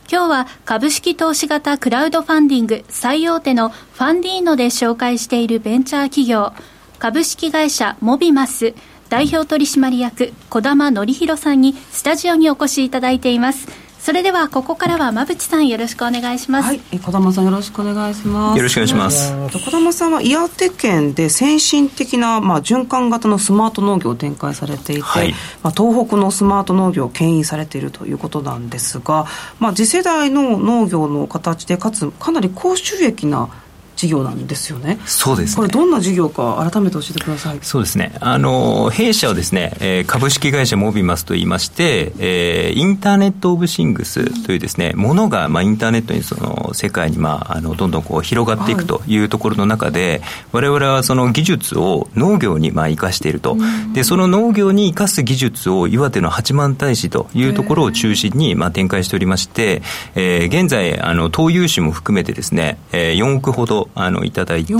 [0.10, 6.54] 今日は株式投資型クラウドファンディング最大手のファンディーノで紹介しているベンチャー企業、
[7.00, 8.74] 株式会社モビマス
[9.10, 13.83] 代表取締役小玉則弘さんにスタジオにお越しいただいています。
[14.04, 16.68] それではここからは馬淵さんよろしくお願いします。
[16.68, 18.58] はい、小玉さんよろしくお願いします。
[18.58, 19.32] よろしくお願いします。
[19.54, 29.26] 小玉さんは岩手県で先進的なまあ循環型のスマート農業を展開されていて、はい、まあ東北のスマート農業を牽引されているということなんですが、
[29.60, 33.48] まあ次世代の農業の形でかつかなり高収益な
[33.96, 35.00] 事業なんですよね。
[35.06, 37.60] そうです、ね、これどんな事業か改めて教えてください。
[37.62, 38.16] そうですね。
[38.20, 53.58] あの弊社はですね、えー、株式会社モビマスと言いまして、えー、インターネットオブシングスというですね、ものがまあインターネットにその世界にまああのどんどんこう広がっていくというところの中で、はい、我々はその技術を農業にまあ生かしていると。
[53.94, 59.82] でその農業に生かす技術を岩手の八幡平市というところを中心にまあ展開しておりまして、
[60.16, 64.74] えー、現在あの投融資も含めてですね、えー、4億ほどあのいただいて、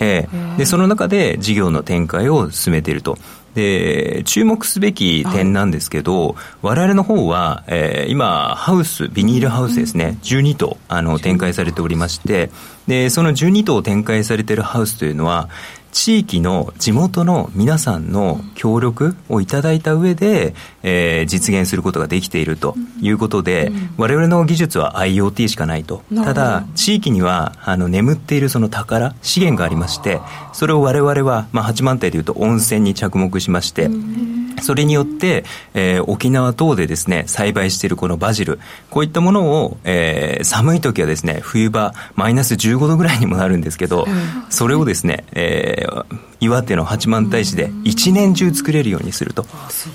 [0.00, 3.18] えー、でその中で事業の展開を進めていると。
[3.56, 12.50] で、注目すべき点なんですけど、はい、我々の方は、えー、今、ハウス、ビニールハウスですね、12棟、あの、展開されておりまして、
[12.86, 15.48] で、その12棟展開されているハウスというのは、
[15.90, 20.54] 地域の地元の皆さんの協力をいただいた上で、
[20.88, 26.02] えー、実現することができているということで、うん、我々の技術は IoT しかないと。
[26.14, 30.20] ただ、地域にはあの眠っているその宝、資源がありまして、
[30.52, 34.46] それを我々は、まあ、八幡平でいうと温泉に着目しまして、うん。
[34.62, 35.44] それによって、
[35.74, 38.58] えー、沖縄等でですね、栽培しているこのバジル、
[38.90, 44.06] こういったものを、えー、寒い時はですね、冬場、マイナス15度ぐらいにもなるんですけど、
[44.48, 46.06] それをですね、えー、
[46.40, 49.46] 岩手の八幡平市で一年中作れるようにすると、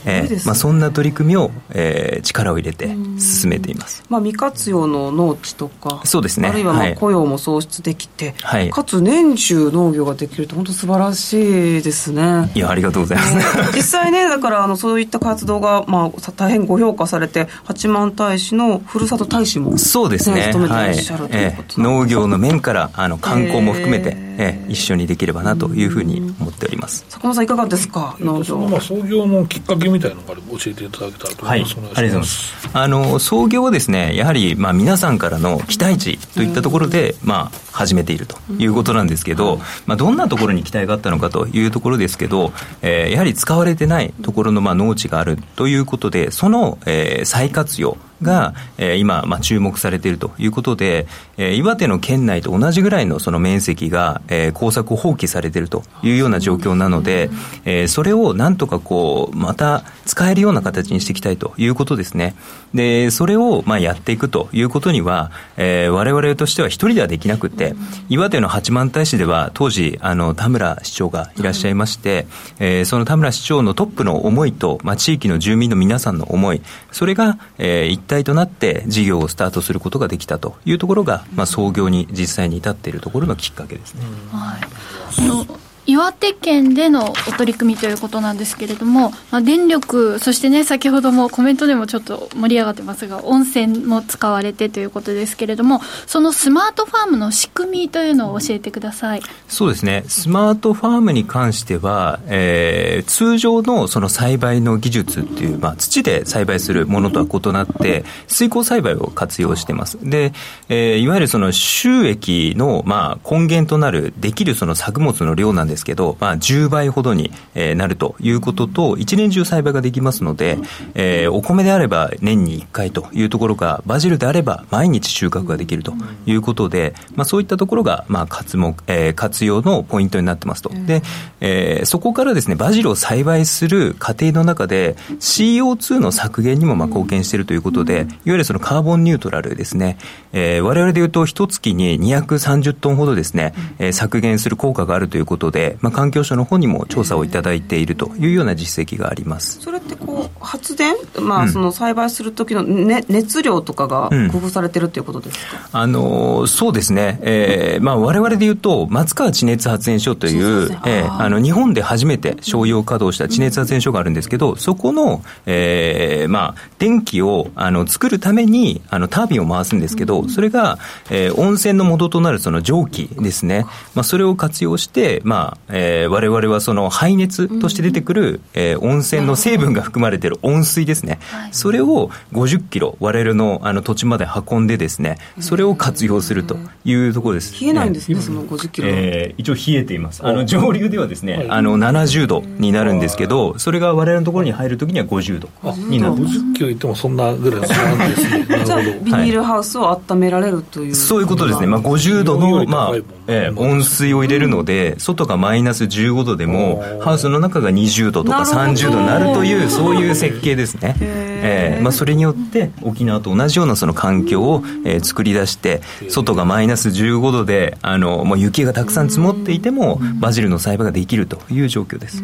[0.06, 2.88] えーまあ、そんな取り組みを、えー、力を入れて
[3.20, 6.50] 進めています、まあ、未活用の農地とかそうですね。
[6.50, 12.52] あるいはまあ雇用も創出できて、はい、かつ年中農業ができると本当素晴らしいですね。
[12.56, 20.48] いやありがとうございます、実際ねだからあのそういった活動が、まあ、大変ご評価されて八幡平市のふるさと大使も、そうですね。
[20.52, 24.31] 務めてらっしゃる、はい、ということ、えー、農業の面からあの観光も含めて、えー、
[24.68, 27.06] 一緒にできればなというふうに思っております。
[27.10, 28.16] 坂本さんいかがですか？
[28.20, 28.58] 農場。
[28.60, 32.70] まあ創業のきっかけみたいなのから教えていただけたらと思います、はい、ありがとうございます。
[32.74, 51.08] あの創業はですねやはりまあ皆さんからの期待値といったところで、まあ始めているということなんですけど、まあ、どんなところに期待があったのかというところですけど、えー、やはり使われてないところのまあ農地があるということでその、えー、再活用が、えー、今、まあ、注目されているということで、
[51.38, 57.30] えー、岩手の県内と同じぐらいのその面積が、えー、工作放棄されているというような状況なので、
[57.66, 62.36] えー、それをなんとかこう、また使えるような形にしていきたいということですね。
[62.74, 67.76] で、それを、まあ、やっていくということには、えー、我々としては一人ではできなくて、
[68.10, 72.28] 岩手の八幡平市では当時、あの、田村市長がいらっしゃいまして、
[72.60, 84.04] えー、その田村市長のトップの思いと、まあ、地域の住民の皆さんの思い、それが、えー、一体となって事業をスタートすることができたというところが、まあ、創業に実際に至っているところのきっかけですね。
[84.32, 99.22] はい岩手県でのお取り組みということなんですけれども、まあ、電力、そしてね、先ほどもコメントでもちょっと盛り上がってますが、温泉も使われてということですけれども、そのスマートファームの仕組みというのを教えてください。
[99.48, 109.98] そうですね、スマートファームに関しては、えー、通常のその栽培の技術っていう、まあ、土で栽培するものとは異なって、水耕栽培を活用してます。
[110.02, 110.32] で、
[110.70, 120.58] えー、いわゆるその収益の、まあ、根源となる、できるその作物の量なんですけど、まあ、10倍ほどに、えー、なるということと、一年中栽培ができますので、
[120.94, 125.94] えー、お米であれば年に1回というところが、バジルであれば毎日収穫ができると
[126.26, 130.70] いうことで、まあ、そういったところが、まあ、活目、えー、活用のポイントになってますと。
[130.70, 131.02] で、
[131.40, 139.98] えー、そこからですね、バジルを栽培する過程の中で、CO2 の削減にもまあ貢献しているということで、いわゆるそのカーボンニュートラルですね、
[140.34, 149.60] えー、我々でいうと、一月に230トンほどですね、えー、削減する効果があるということで、で、まあ、環境省の方にも調査をいただいているというような実績があります。
[149.60, 170.80] それってこう発電、まあ、その栽培する時の、ね、熱量とかが工夫されてるということですか、うん、あのそうですね、えーまあ、我々でいうと松川地熱発電所という、えー、あの日本で初めて商用稼働した地熱発電所があるんですけど、そこの、えーまあ、電気をあの作るためにあのタービンを回すんですけど、それが、
[171.12, 181.20] えー、温泉の元となるその蒸気ですね、まあ、それを活用して、まあえー、我々はその排熱として出てくる、えー、温泉の成分が含まれている温水ですね、
[181.52, 187.60] それを50キロ、我々のあの土地まで運んでですね、それを活用するというところです。
[187.62, 188.88] 冷えないんですね、その50キロ。
[188.90, 190.26] えー、一応冷えています。
[190.26, 195.50] あの上流ではですね、あの70度になるんですけど、それが我々のところに入るときには50度
[195.90, 196.40] になってます。
[196.40, 198.48] 50キロいってもそんなぐらいなんですね。
[198.66, 201.68] じゃあビニールハウスを温められるという、そういうことですね。
[201.68, 202.96] まあ50度のまあ、
[203.28, 210.96] えー、温水を入れるので、外がマイナス15度でもハウスの中が20度とか30度になるというそういう設計ですね。
[211.44, 222.24] えーまあ、それによって沖縄と同じようなその環境を、えー、作り出して外がマイナス15度であのもう雪がたくさん積もっていてもバジルの栽培ができるという状況です。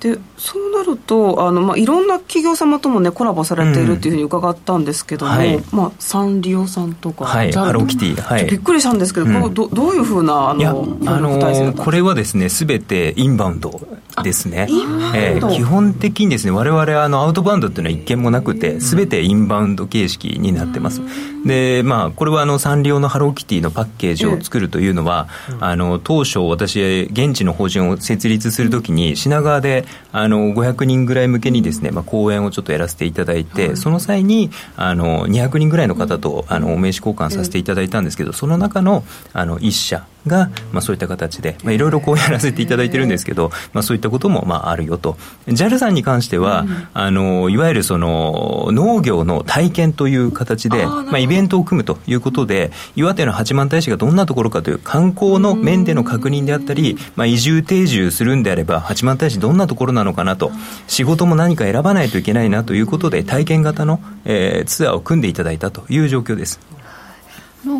[0.00, 13.80] でそうなるとあの、まあ、いろんな企業様とも、ね、コラボされているというふうに伺ったんですけども、うんはい、まあ、サンリオさんとか、はい、ハローキティ、はい、びっくりしたんですけど、うん、こどどういうふうなあのあのこれはですねすべてインバウンド
[14.22, 14.66] ですね、
[15.14, 21.00] えー、基本的にですね我々あのアウトバウンドっていうのは一件もなくてすべてインバウンド形式になってます、
[21.44, 25.28] でまあこれはあのサンリオのハローキティのパッケージを作るというのは、
[25.60, 45.16] あの当初私現地の法人を設立するときに品川であの500人ぐらい向けにですね、まあ、講演をちょっとやらせていただいて、その際にあの200人ぐらいの方とあのお名刺交換させていただいたんですけどその中のあの1社が、まあ、そういった形で、まあ、いろいろこうやらせていただいてるんですけど、まあ、そういったこともまああるよと。
[45.46, 60.50] JAL さんに関しては、うん、あのいわゆるその農業の体験という形でまあ、イベントを組むということで岩手の八幡平市がどんなところかという観光の面での確認であったり、まあ、移住定住するんであれば八幡平市どんなところなのかなと。
[60.86, 66.75] 仕事も何か選ばないといけないなということで体験型の、えー、ツアーを組んでいただいたという状況です。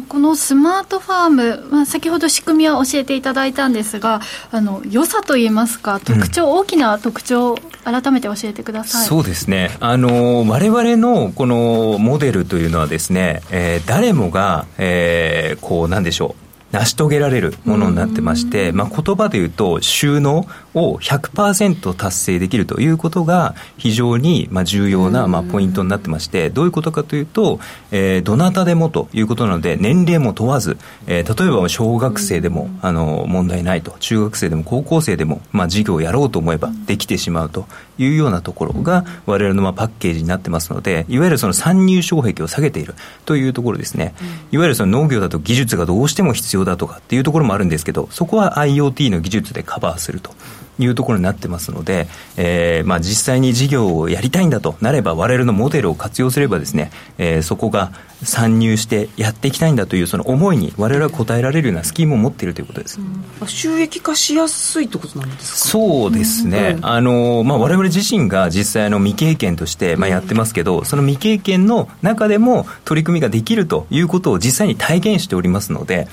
[0.08, 4.20] このスマートファーム、まあ、先ほど仕組みは教えていただいたんですが
[4.50, 9.06] あの良さといいますか特徴、うん、大きな特徴改めて教えてください。
[9.06, 9.76] そうですね。
[9.78, 16.46] あの我々のこのモデルというのはですね、えー、誰もが、えー、こうなんでしょう。
[16.72, 20.46] 成し遂げられるものになってまして、まあ、言葉で言うと収納
[20.76, 27.58] を100%達成できるということが非常にまあ重要なまあポイントになってましてどういうことかというと、
[27.90, 37.66] えー、どなたでもということなので年齢も問わず、えー、例えば小学生でもあの問題ないと中学生でも高校生でもまあ授業をやろうと思えばできてしまうと
[37.98, 44.14] いうようなところが我々のまあパッケージになってますのでいわゆるその参入障壁を下げているというところですね。
[44.52, 50.32] いわゆるその農業だと技術がどうしても必要だとかっていうところもあるんですけどそこは IoT の技術でカバーすると
[50.78, 57.92] いうところになってますので、えーまあ、実際に事業をやりたいんだとなれば我々のモデルを活用すればですね、えー、そこが
[58.22, 65.68] 参入してやっていきたいんだというその思いに我々は応えられるようなスキームを持っているということです、うん、収益化しやすいってことなんですか？
[65.70, 76.08] そうですね、うん、あのまあ、我々自身が実際の未経験として、まあ、やってますけど、その未経験の中でも取り組みができるということを実際に体現しておりますので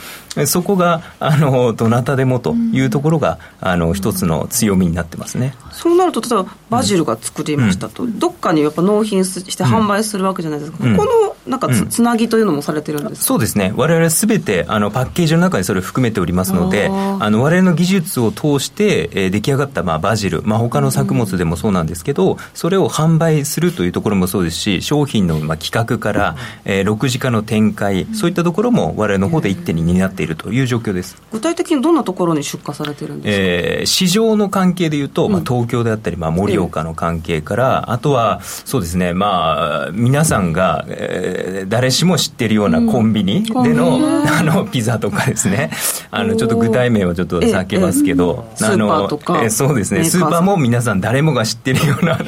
[0.46, 5.56] そこがあのどなたでもというところが、あの一つの強みになってますね。
[5.72, 13.74] そうなると例えばバジルが作りましたと、どっかにやっぱ納品して販売するわけじゃないですか、ここのなんかつ,、なぎというのもされてるんですそうですね。
[13.76, 26.36] 我々すべてあのパッケージの中にそれを含めておりますのであの我々の技術を通して、えー、出来上がった、まあ、バジル、まあ、他の作物でもそうなんですけど、それを販売するというところもそうですし商品の、まあ、企画から、
[26.66, 31.22] えー、6時化の展開そういったところも我々の方で一手に担っているという状況です。
[31.32, 45.72] 具体的にどんなところに出荷されてるんですか、えー、市場の関係でいうと、まあ、東京であったり、まあ、盛岡の関係から、あとはそうですねまあ皆さんが、えー、誰しもも知ってるようなコンビニでの,、あのピザとかですね。
[46.12, 49.10] あのちょっと具体名はちょっと避けますけど、あの
[49.50, 50.04] そうですね。
[50.04, 52.20] スーパーも皆さん誰もが知ってるような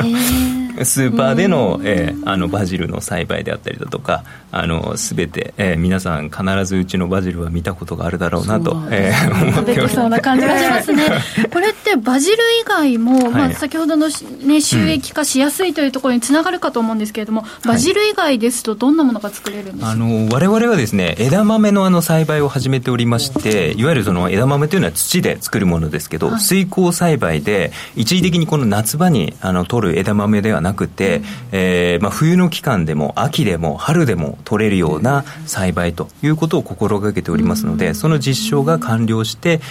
[0.84, 11.04] スーパーでの,、えー、あのバジルの栽培であったりだとかあの全て、えー、皆さん必ずうちのバジルは見たことがあるだろうなと、えー、思っておりそうな感じがしますね。
[11.52, 14.08] これってバジル以外も、まあ、先ほどの、
[14.46, 39.62] ね、収益化しやすいというところにつながるかと思うんですけれども、バジル以外ですとどんなものが作れるんですか、あの我々はですね枝豆のあの栽培を始めておりましていわゆるその枝豆というのは土で作るものですけど、はい、水耕栽培で一時的にこの夏場にあの取る枝豆ではなくて、うん、えー、まあ、冬の期間でも秋でも春でも取れるような栽培ということを心がけておりますので、その実証が完了して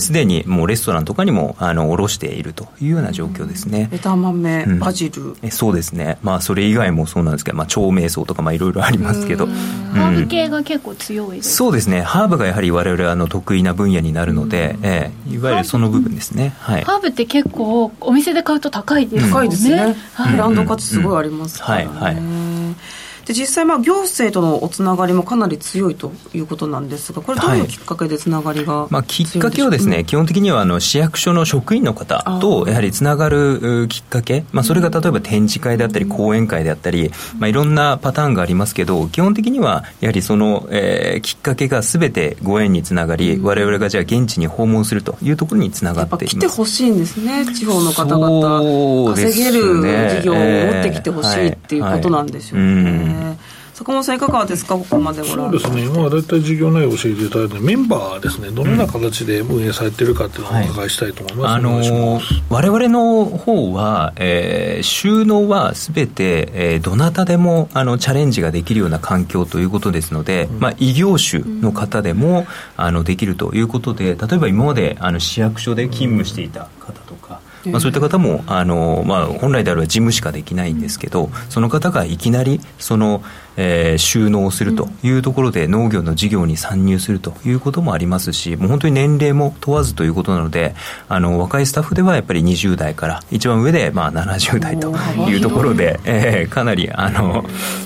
[0.00, 6.18] すで、えー、にもうレストランとかにもあの卸しているというような状況ですね、枝豆、バジル、えそうですね。
[6.22, 12.02] まあそれ以外もそうなんですけど、まあ、長命草とかいろいろありますけど、ハーブ系が結構強いです、そうですね。
[12.02, 19.32] ハーブがやはり我々あの得意な分野になるので、えー、いわゆるその部分ですね、はい、ハーブって結構お店で買うと高いですよね。
[19.32, 19.96] 高いですね、
[20.48, 22.22] ブランド価値すごいありますからね、はいはい
[23.26, 30.00] で実際、行政とのおつながりもかなり強いということなんですが、これ、どういうきっかけでつながりが、はい、まあ、きっかけはですね、う？
[30.02, 46.36] ん、基本的にはあの市役所の職員の方とやはりつながるきっかけ、まあ、それが例えば展示会であったり、講演会であったり、まあ、いろんなパターンがありますけど、基本的にはやはりその、えー、きっかけがすべてご縁につながり、われわれがじゃあ現地に訪問するというところにつながっています。
[46.36, 49.82] 来てほしいんですね、地方の方々、稼げる
[50.20, 53.21] 事業を持ってきてほしいっていうことなんでしょうね。
[53.74, 55.86] 坂本さんいかがですかここまでそうですね。
[55.88, 58.50] まあ大体事業内容を教えていただいてメンバーですね。
[58.50, 72.46] どのような形で運営されているかっていうのをお伺いしたいと思います、はい、あのー、我々の方は、えー、収納はすべて、えー、どなたでもあのチャレンジができるような環境ということですので、うん、まあ、異業種の方でも、
[72.76, 83.22] あのできるということで例えば今まであの市役所で勤務していた方とか、まあ、そういった方もあの、まあ、本来であれば事務しかできないんですけど、その方がいきなりその、
[83.56, 90.74] えー、収納するというところで農業の事業に参入するということもありますし、もう本当に年齢も問わずということなので、
[91.08, 94.94] あの若いスタッフではやっぱり20代から一番上でまあ70代と
[95.28, 97.44] いうところで、えー、かなりあの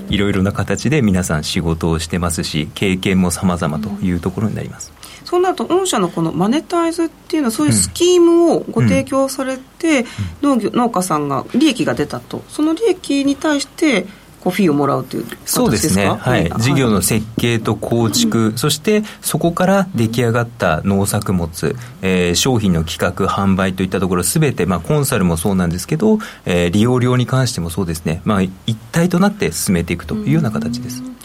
[0.09, 4.96] いろいろな形で皆さん仕事をしてますし、経験も様々というところになります。
[5.27, 10.07] そうなると御社のこのマネタイズっていうのはそういうスキームをご提供されて、
[10.41, 12.43] 農業農家さんが利益が出たと。
[12.49, 14.07] その利益に対して
[14.41, 28.53] こうフィーをもらうというそうですね、はい、事業の設計と構築、うん、そしてそこから出来上がった農作物、えー、商品の企画、販売といったところ、すべて、まあ、コンサルもそうなんですけど、えー、利用料に関してもそうですね、まあ、一
[28.93, 31.03] 体となって進めていくというような形です。
[31.03, 31.17] うん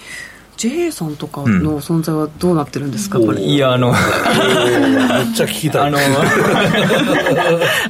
[0.58, 3.98] JA さんとかの存在はどうなってるんですか、うん、いやあのめっ
[5.34, 5.88] ちゃ聞きたい。
[5.88, 5.98] あの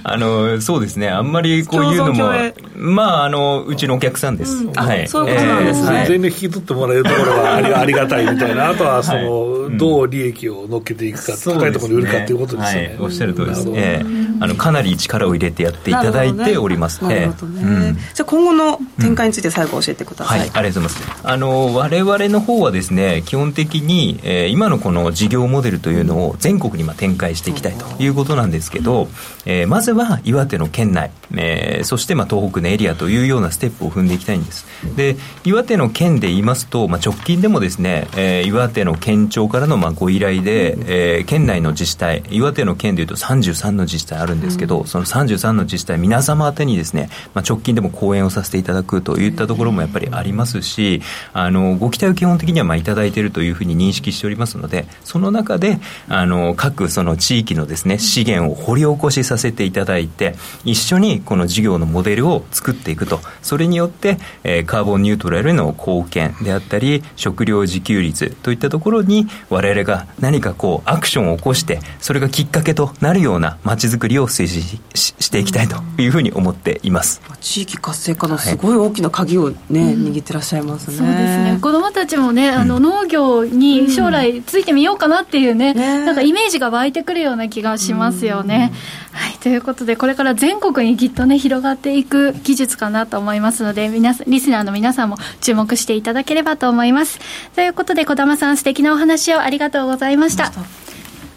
[0.04, 1.10] あのそうですね。
[1.10, 2.32] あんまりこういうのも
[2.76, 5.08] まああのうちのお客さんです、うん、はい。
[5.08, 8.70] そういうことなんですね、えー、全然引き取ってもらえるところがあり ありがたいみたいな。
[8.70, 17.04] あとはその、はい、どう利益を乗っけていくか、高いところに売るかということですよね、はい、おっしゃる通りです、えー、あのかなり力を入れてやっていただいております。
[17.04, 21.28] なるほどね、えーうん、じゃあ今後の展開について最後教えてください、はい、ありがとうございます。
[21.28, 29.08] あの我々の方はですね基本的に、えー、今のこの事業モデルというのを全国にまあ展開していきたいということなんですけど、
[29.46, 34.66] えー、まずは岩手の県内、えー、そしてまあ東北のエリアというようなステップを踏んでいきたいんです。
[34.96, 51.02] で岩手の県で言いますと、まあ、直近でもですね、えー、岩手の県庁からのまあご依頼で、えー、県内の自治体岩手の県でいうと33の自治体あるんですけど、その33の自治体皆様宛てにですね、まあ、直近でも講演をさせていただくといったところもやっぱりありますし
[51.34, 63.20] あのご期待を基本的にはまあいただいているというふうに認識しておりますので、その中で、あの、各その地域のですね、資源を掘り起こしさせていただいて、一緒にこの事業のモデルを作っていくと。
[63.42, 77.22] それによって、えー、カーボンニュートラルへの貢献であったり、食料自給率といったところに、我々が何かこう、アクションを起こして、それがきっかけとなるような街づくりを推進していきたいというふうに思っています。
[77.40, 80.98] 地域活性化のすごい大きな鍵をね、はい、握ってらっしゃいますね。
[80.98, 81.60] そうですね。
[81.62, 88.72] 子どもたちもね、あの、農業に将来ついてみようかなっていうね、ねなんかイメージが湧いてくるような気がしますよね。
[89.12, 97.20] はい、ということで、これから全国にきっとね、広がっていく技術かなと思いますので、皆リスナーの皆さんも注目していただければと思います。
[97.56, 100.52] ということで、児玉さん、素敵なお話をありがとうございました。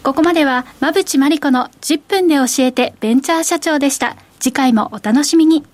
[0.05, 4.15] ここまでは、馬淵真理子の10分で教えてベンチャー社長でした。
[4.39, 5.65] 次回もお楽しみに。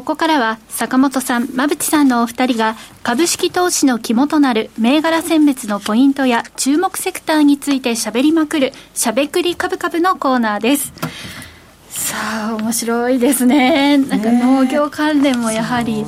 [0.00, 10.94] ここからは坂本さん、馬淵さんのお二人が株式投資の肝となる銘柄選別のポイントや注目セクターについて喋りまくるしゃべくりカブカブのコーナーです。
[11.90, 12.16] さ
[12.48, 13.98] あ、面白いですね。
[13.98, 16.06] なんか農業関連もやはり。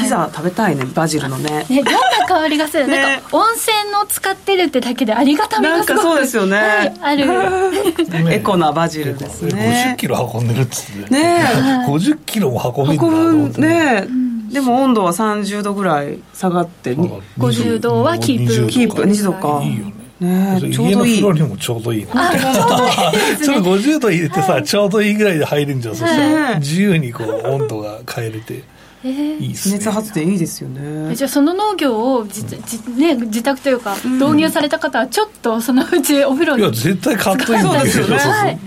[0.00, 1.66] ピザ食べたいねバジルのね。
[1.68, 8.32] ねどんな香りがする、ね、なんか温泉の使ってるってだけでありがたみがすごくそうですよね、はい、ある。
[8.32, 9.94] エコなバジルですね。
[9.94, 11.10] 50キロ運んでるっつって。
[11.10, 14.06] ね50キロも運ぶんだね、
[14.50, 18.66] でも温度は30度ぐらい下がって50度はキープ。
[18.68, 19.02] キープ。
[19.02, 19.60] 20度か。
[19.62, 20.02] いいよね。
[20.20, 21.18] ねちょうどいい。
[21.18, 22.18] 家の風呂にもちょうどいいちょっと
[23.62, 25.96] 50度入れてさちょうどいいぐらいで入るんじゃん。
[25.96, 28.62] そしたら自由にこう温度が変えれて
[29.04, 29.74] えー、いいですね。
[29.76, 31.14] 熱発電いいですよね。
[31.14, 32.56] じゃあその農業をじじ、
[32.96, 38.58] ね、自宅というか導入された方はちょっとそのうちお風呂にいや絶対買っといてそうですよね、はい。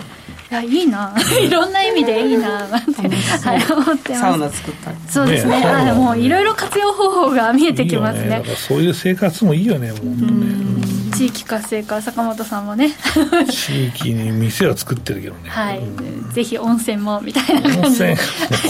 [0.52, 1.16] いやいいな。
[1.42, 3.08] いろんな意味でいいなって、
[3.48, 4.22] はい、思ってます。
[4.22, 4.98] サウナ作ったり。
[5.08, 5.60] そうですね。
[5.60, 5.94] ね。
[5.94, 10.76] もういろいろ活用方法が見えてきますね、ね、そういう生活もいいよねもうね
[11.18, 12.94] 地域活性化坂本さんもね。
[13.50, 15.50] 地域に店は作ってるけどね。
[15.50, 18.18] はい、うん、ぜひ温泉もみたいな感じで。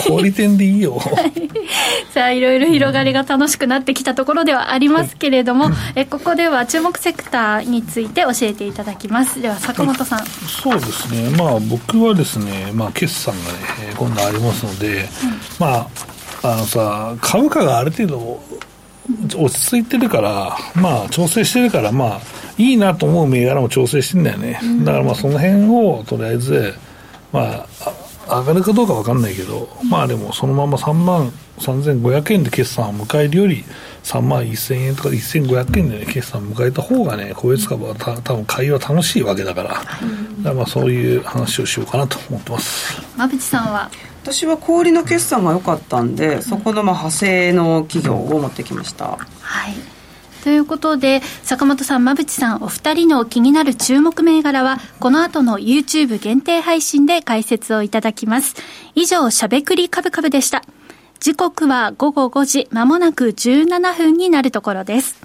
[0.07, 1.33] 小売店でいいよ、はい、
[2.13, 9.41] さあいろいろ広がりが楽しくなってきたところではありますけれども、はい、えここでは注目セクターについて教えていただきます。
[9.41, 11.29] では坂本さん、そうですね。
[11.37, 13.59] まあ僕はですねまあ決算がね
[13.97, 15.07] 今度ありますので、うん、
[15.59, 15.87] まあ
[16.43, 18.41] あのさ株価がある程度
[19.35, 22.21] 落ち着いてるから、まあ、調整してるから、まあ、
[22.57, 24.59] いいなと思う銘柄も調整してんだよね。
[24.83, 26.73] だからまあ、その辺を、とりあえず、
[27.31, 27.65] ま
[28.27, 33.63] あ、上がるかどうか分かんないけど、まあでも、そのまま3万3500円で決算を迎えるより、
[34.03, 39.85] 3万1000円とか1500円で、ね、決算を迎えた方がね、個別株はた多分買いは楽しいわけだから、だか
[40.43, 42.99] らまあそういう話をしようかなと思ってます。
[43.15, 43.91] 馬淵さんは？
[44.25, 49.19] 私は小売の決算が良かったんで、そこのまあ派生の企業を持ってきました。
[49.41, 49.75] はい
[50.43, 58.55] ということで、坂本さん、馬淵さん、お二人の気になる注目銘柄は、この後の YouTube 限定配信で解説をいただきます。
[58.93, 60.63] 以上、しゃべくりカブカブでした。
[61.19, 65.24] 時刻は午後5時、まもなく17分になるところです。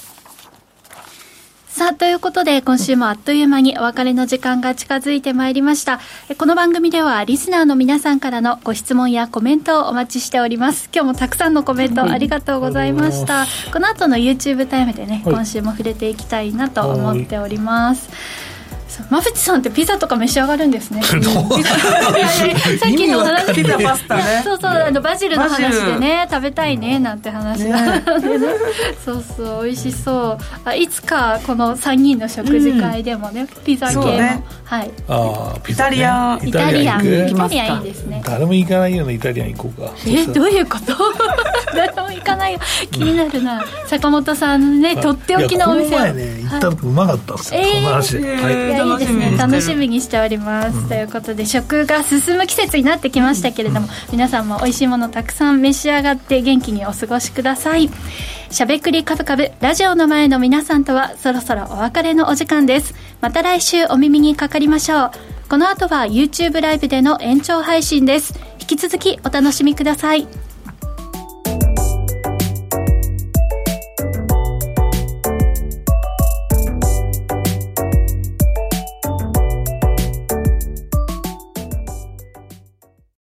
[1.71, 6.01] さあ、ということで、今週もあっという間にお別れの時間が近づいてまいりました。
[6.37, 10.89] この番組では、リスナーの皆さんからのご質問やコメントをお待ちしております。
[10.93, 13.45] 今日もたくさんのコメントありがとうございました。
[13.71, 18.09] この後の YouTube タイムでね、今週も触れていきたいなと思っております。
[19.09, 21.01] 馬淵さんってピザとか召し上がるんですね。
[21.03, 21.19] さっ
[22.91, 24.41] きの話ピザパスタね。
[24.43, 24.71] そうそう。
[24.71, 28.03] あのバジルの話でね食べたいねなんて話が、ね、
[29.03, 29.65] そうそう。
[29.65, 30.37] 美味しそう。
[30.65, 34.91] あいつかこの三人の食事会でもね、ピザ系も、ね、はい。
[35.07, 36.35] あイタリア。
[36.35, 37.05] ンイタリアン。
[37.05, 38.21] イタリアンいいですね。
[38.25, 39.91] 誰も行かないようなイタリアン行こうか。
[40.07, 40.93] えどういうこと？
[41.75, 42.57] 誰も行かない
[42.91, 43.63] 気になるな。
[43.87, 45.99] 坂本さんねとっておきのお店を。
[45.99, 47.61] 前ね行った時うまかったんですよ。
[47.61, 48.19] この話。
[48.19, 48.35] で。
[48.35, 48.55] はい。
[48.93, 49.37] いいですね。
[49.37, 57.89] 楽しみにしております、うん、ということで食が進む季節になってきましたけれども、うん、皆さんも美味しいものたくさん召し上がって元気にお過ごしください。
[58.49, 62.93] しゃべくりカブカブラジオの前の皆さんとはそろそろお別れのお時間です。
[63.21, 65.11] また来週お耳にかかりましょう。
[65.49, 68.33] この後は YouTube ライブでの延長配信です。
[68.61, 70.27] 引き続きお楽しみください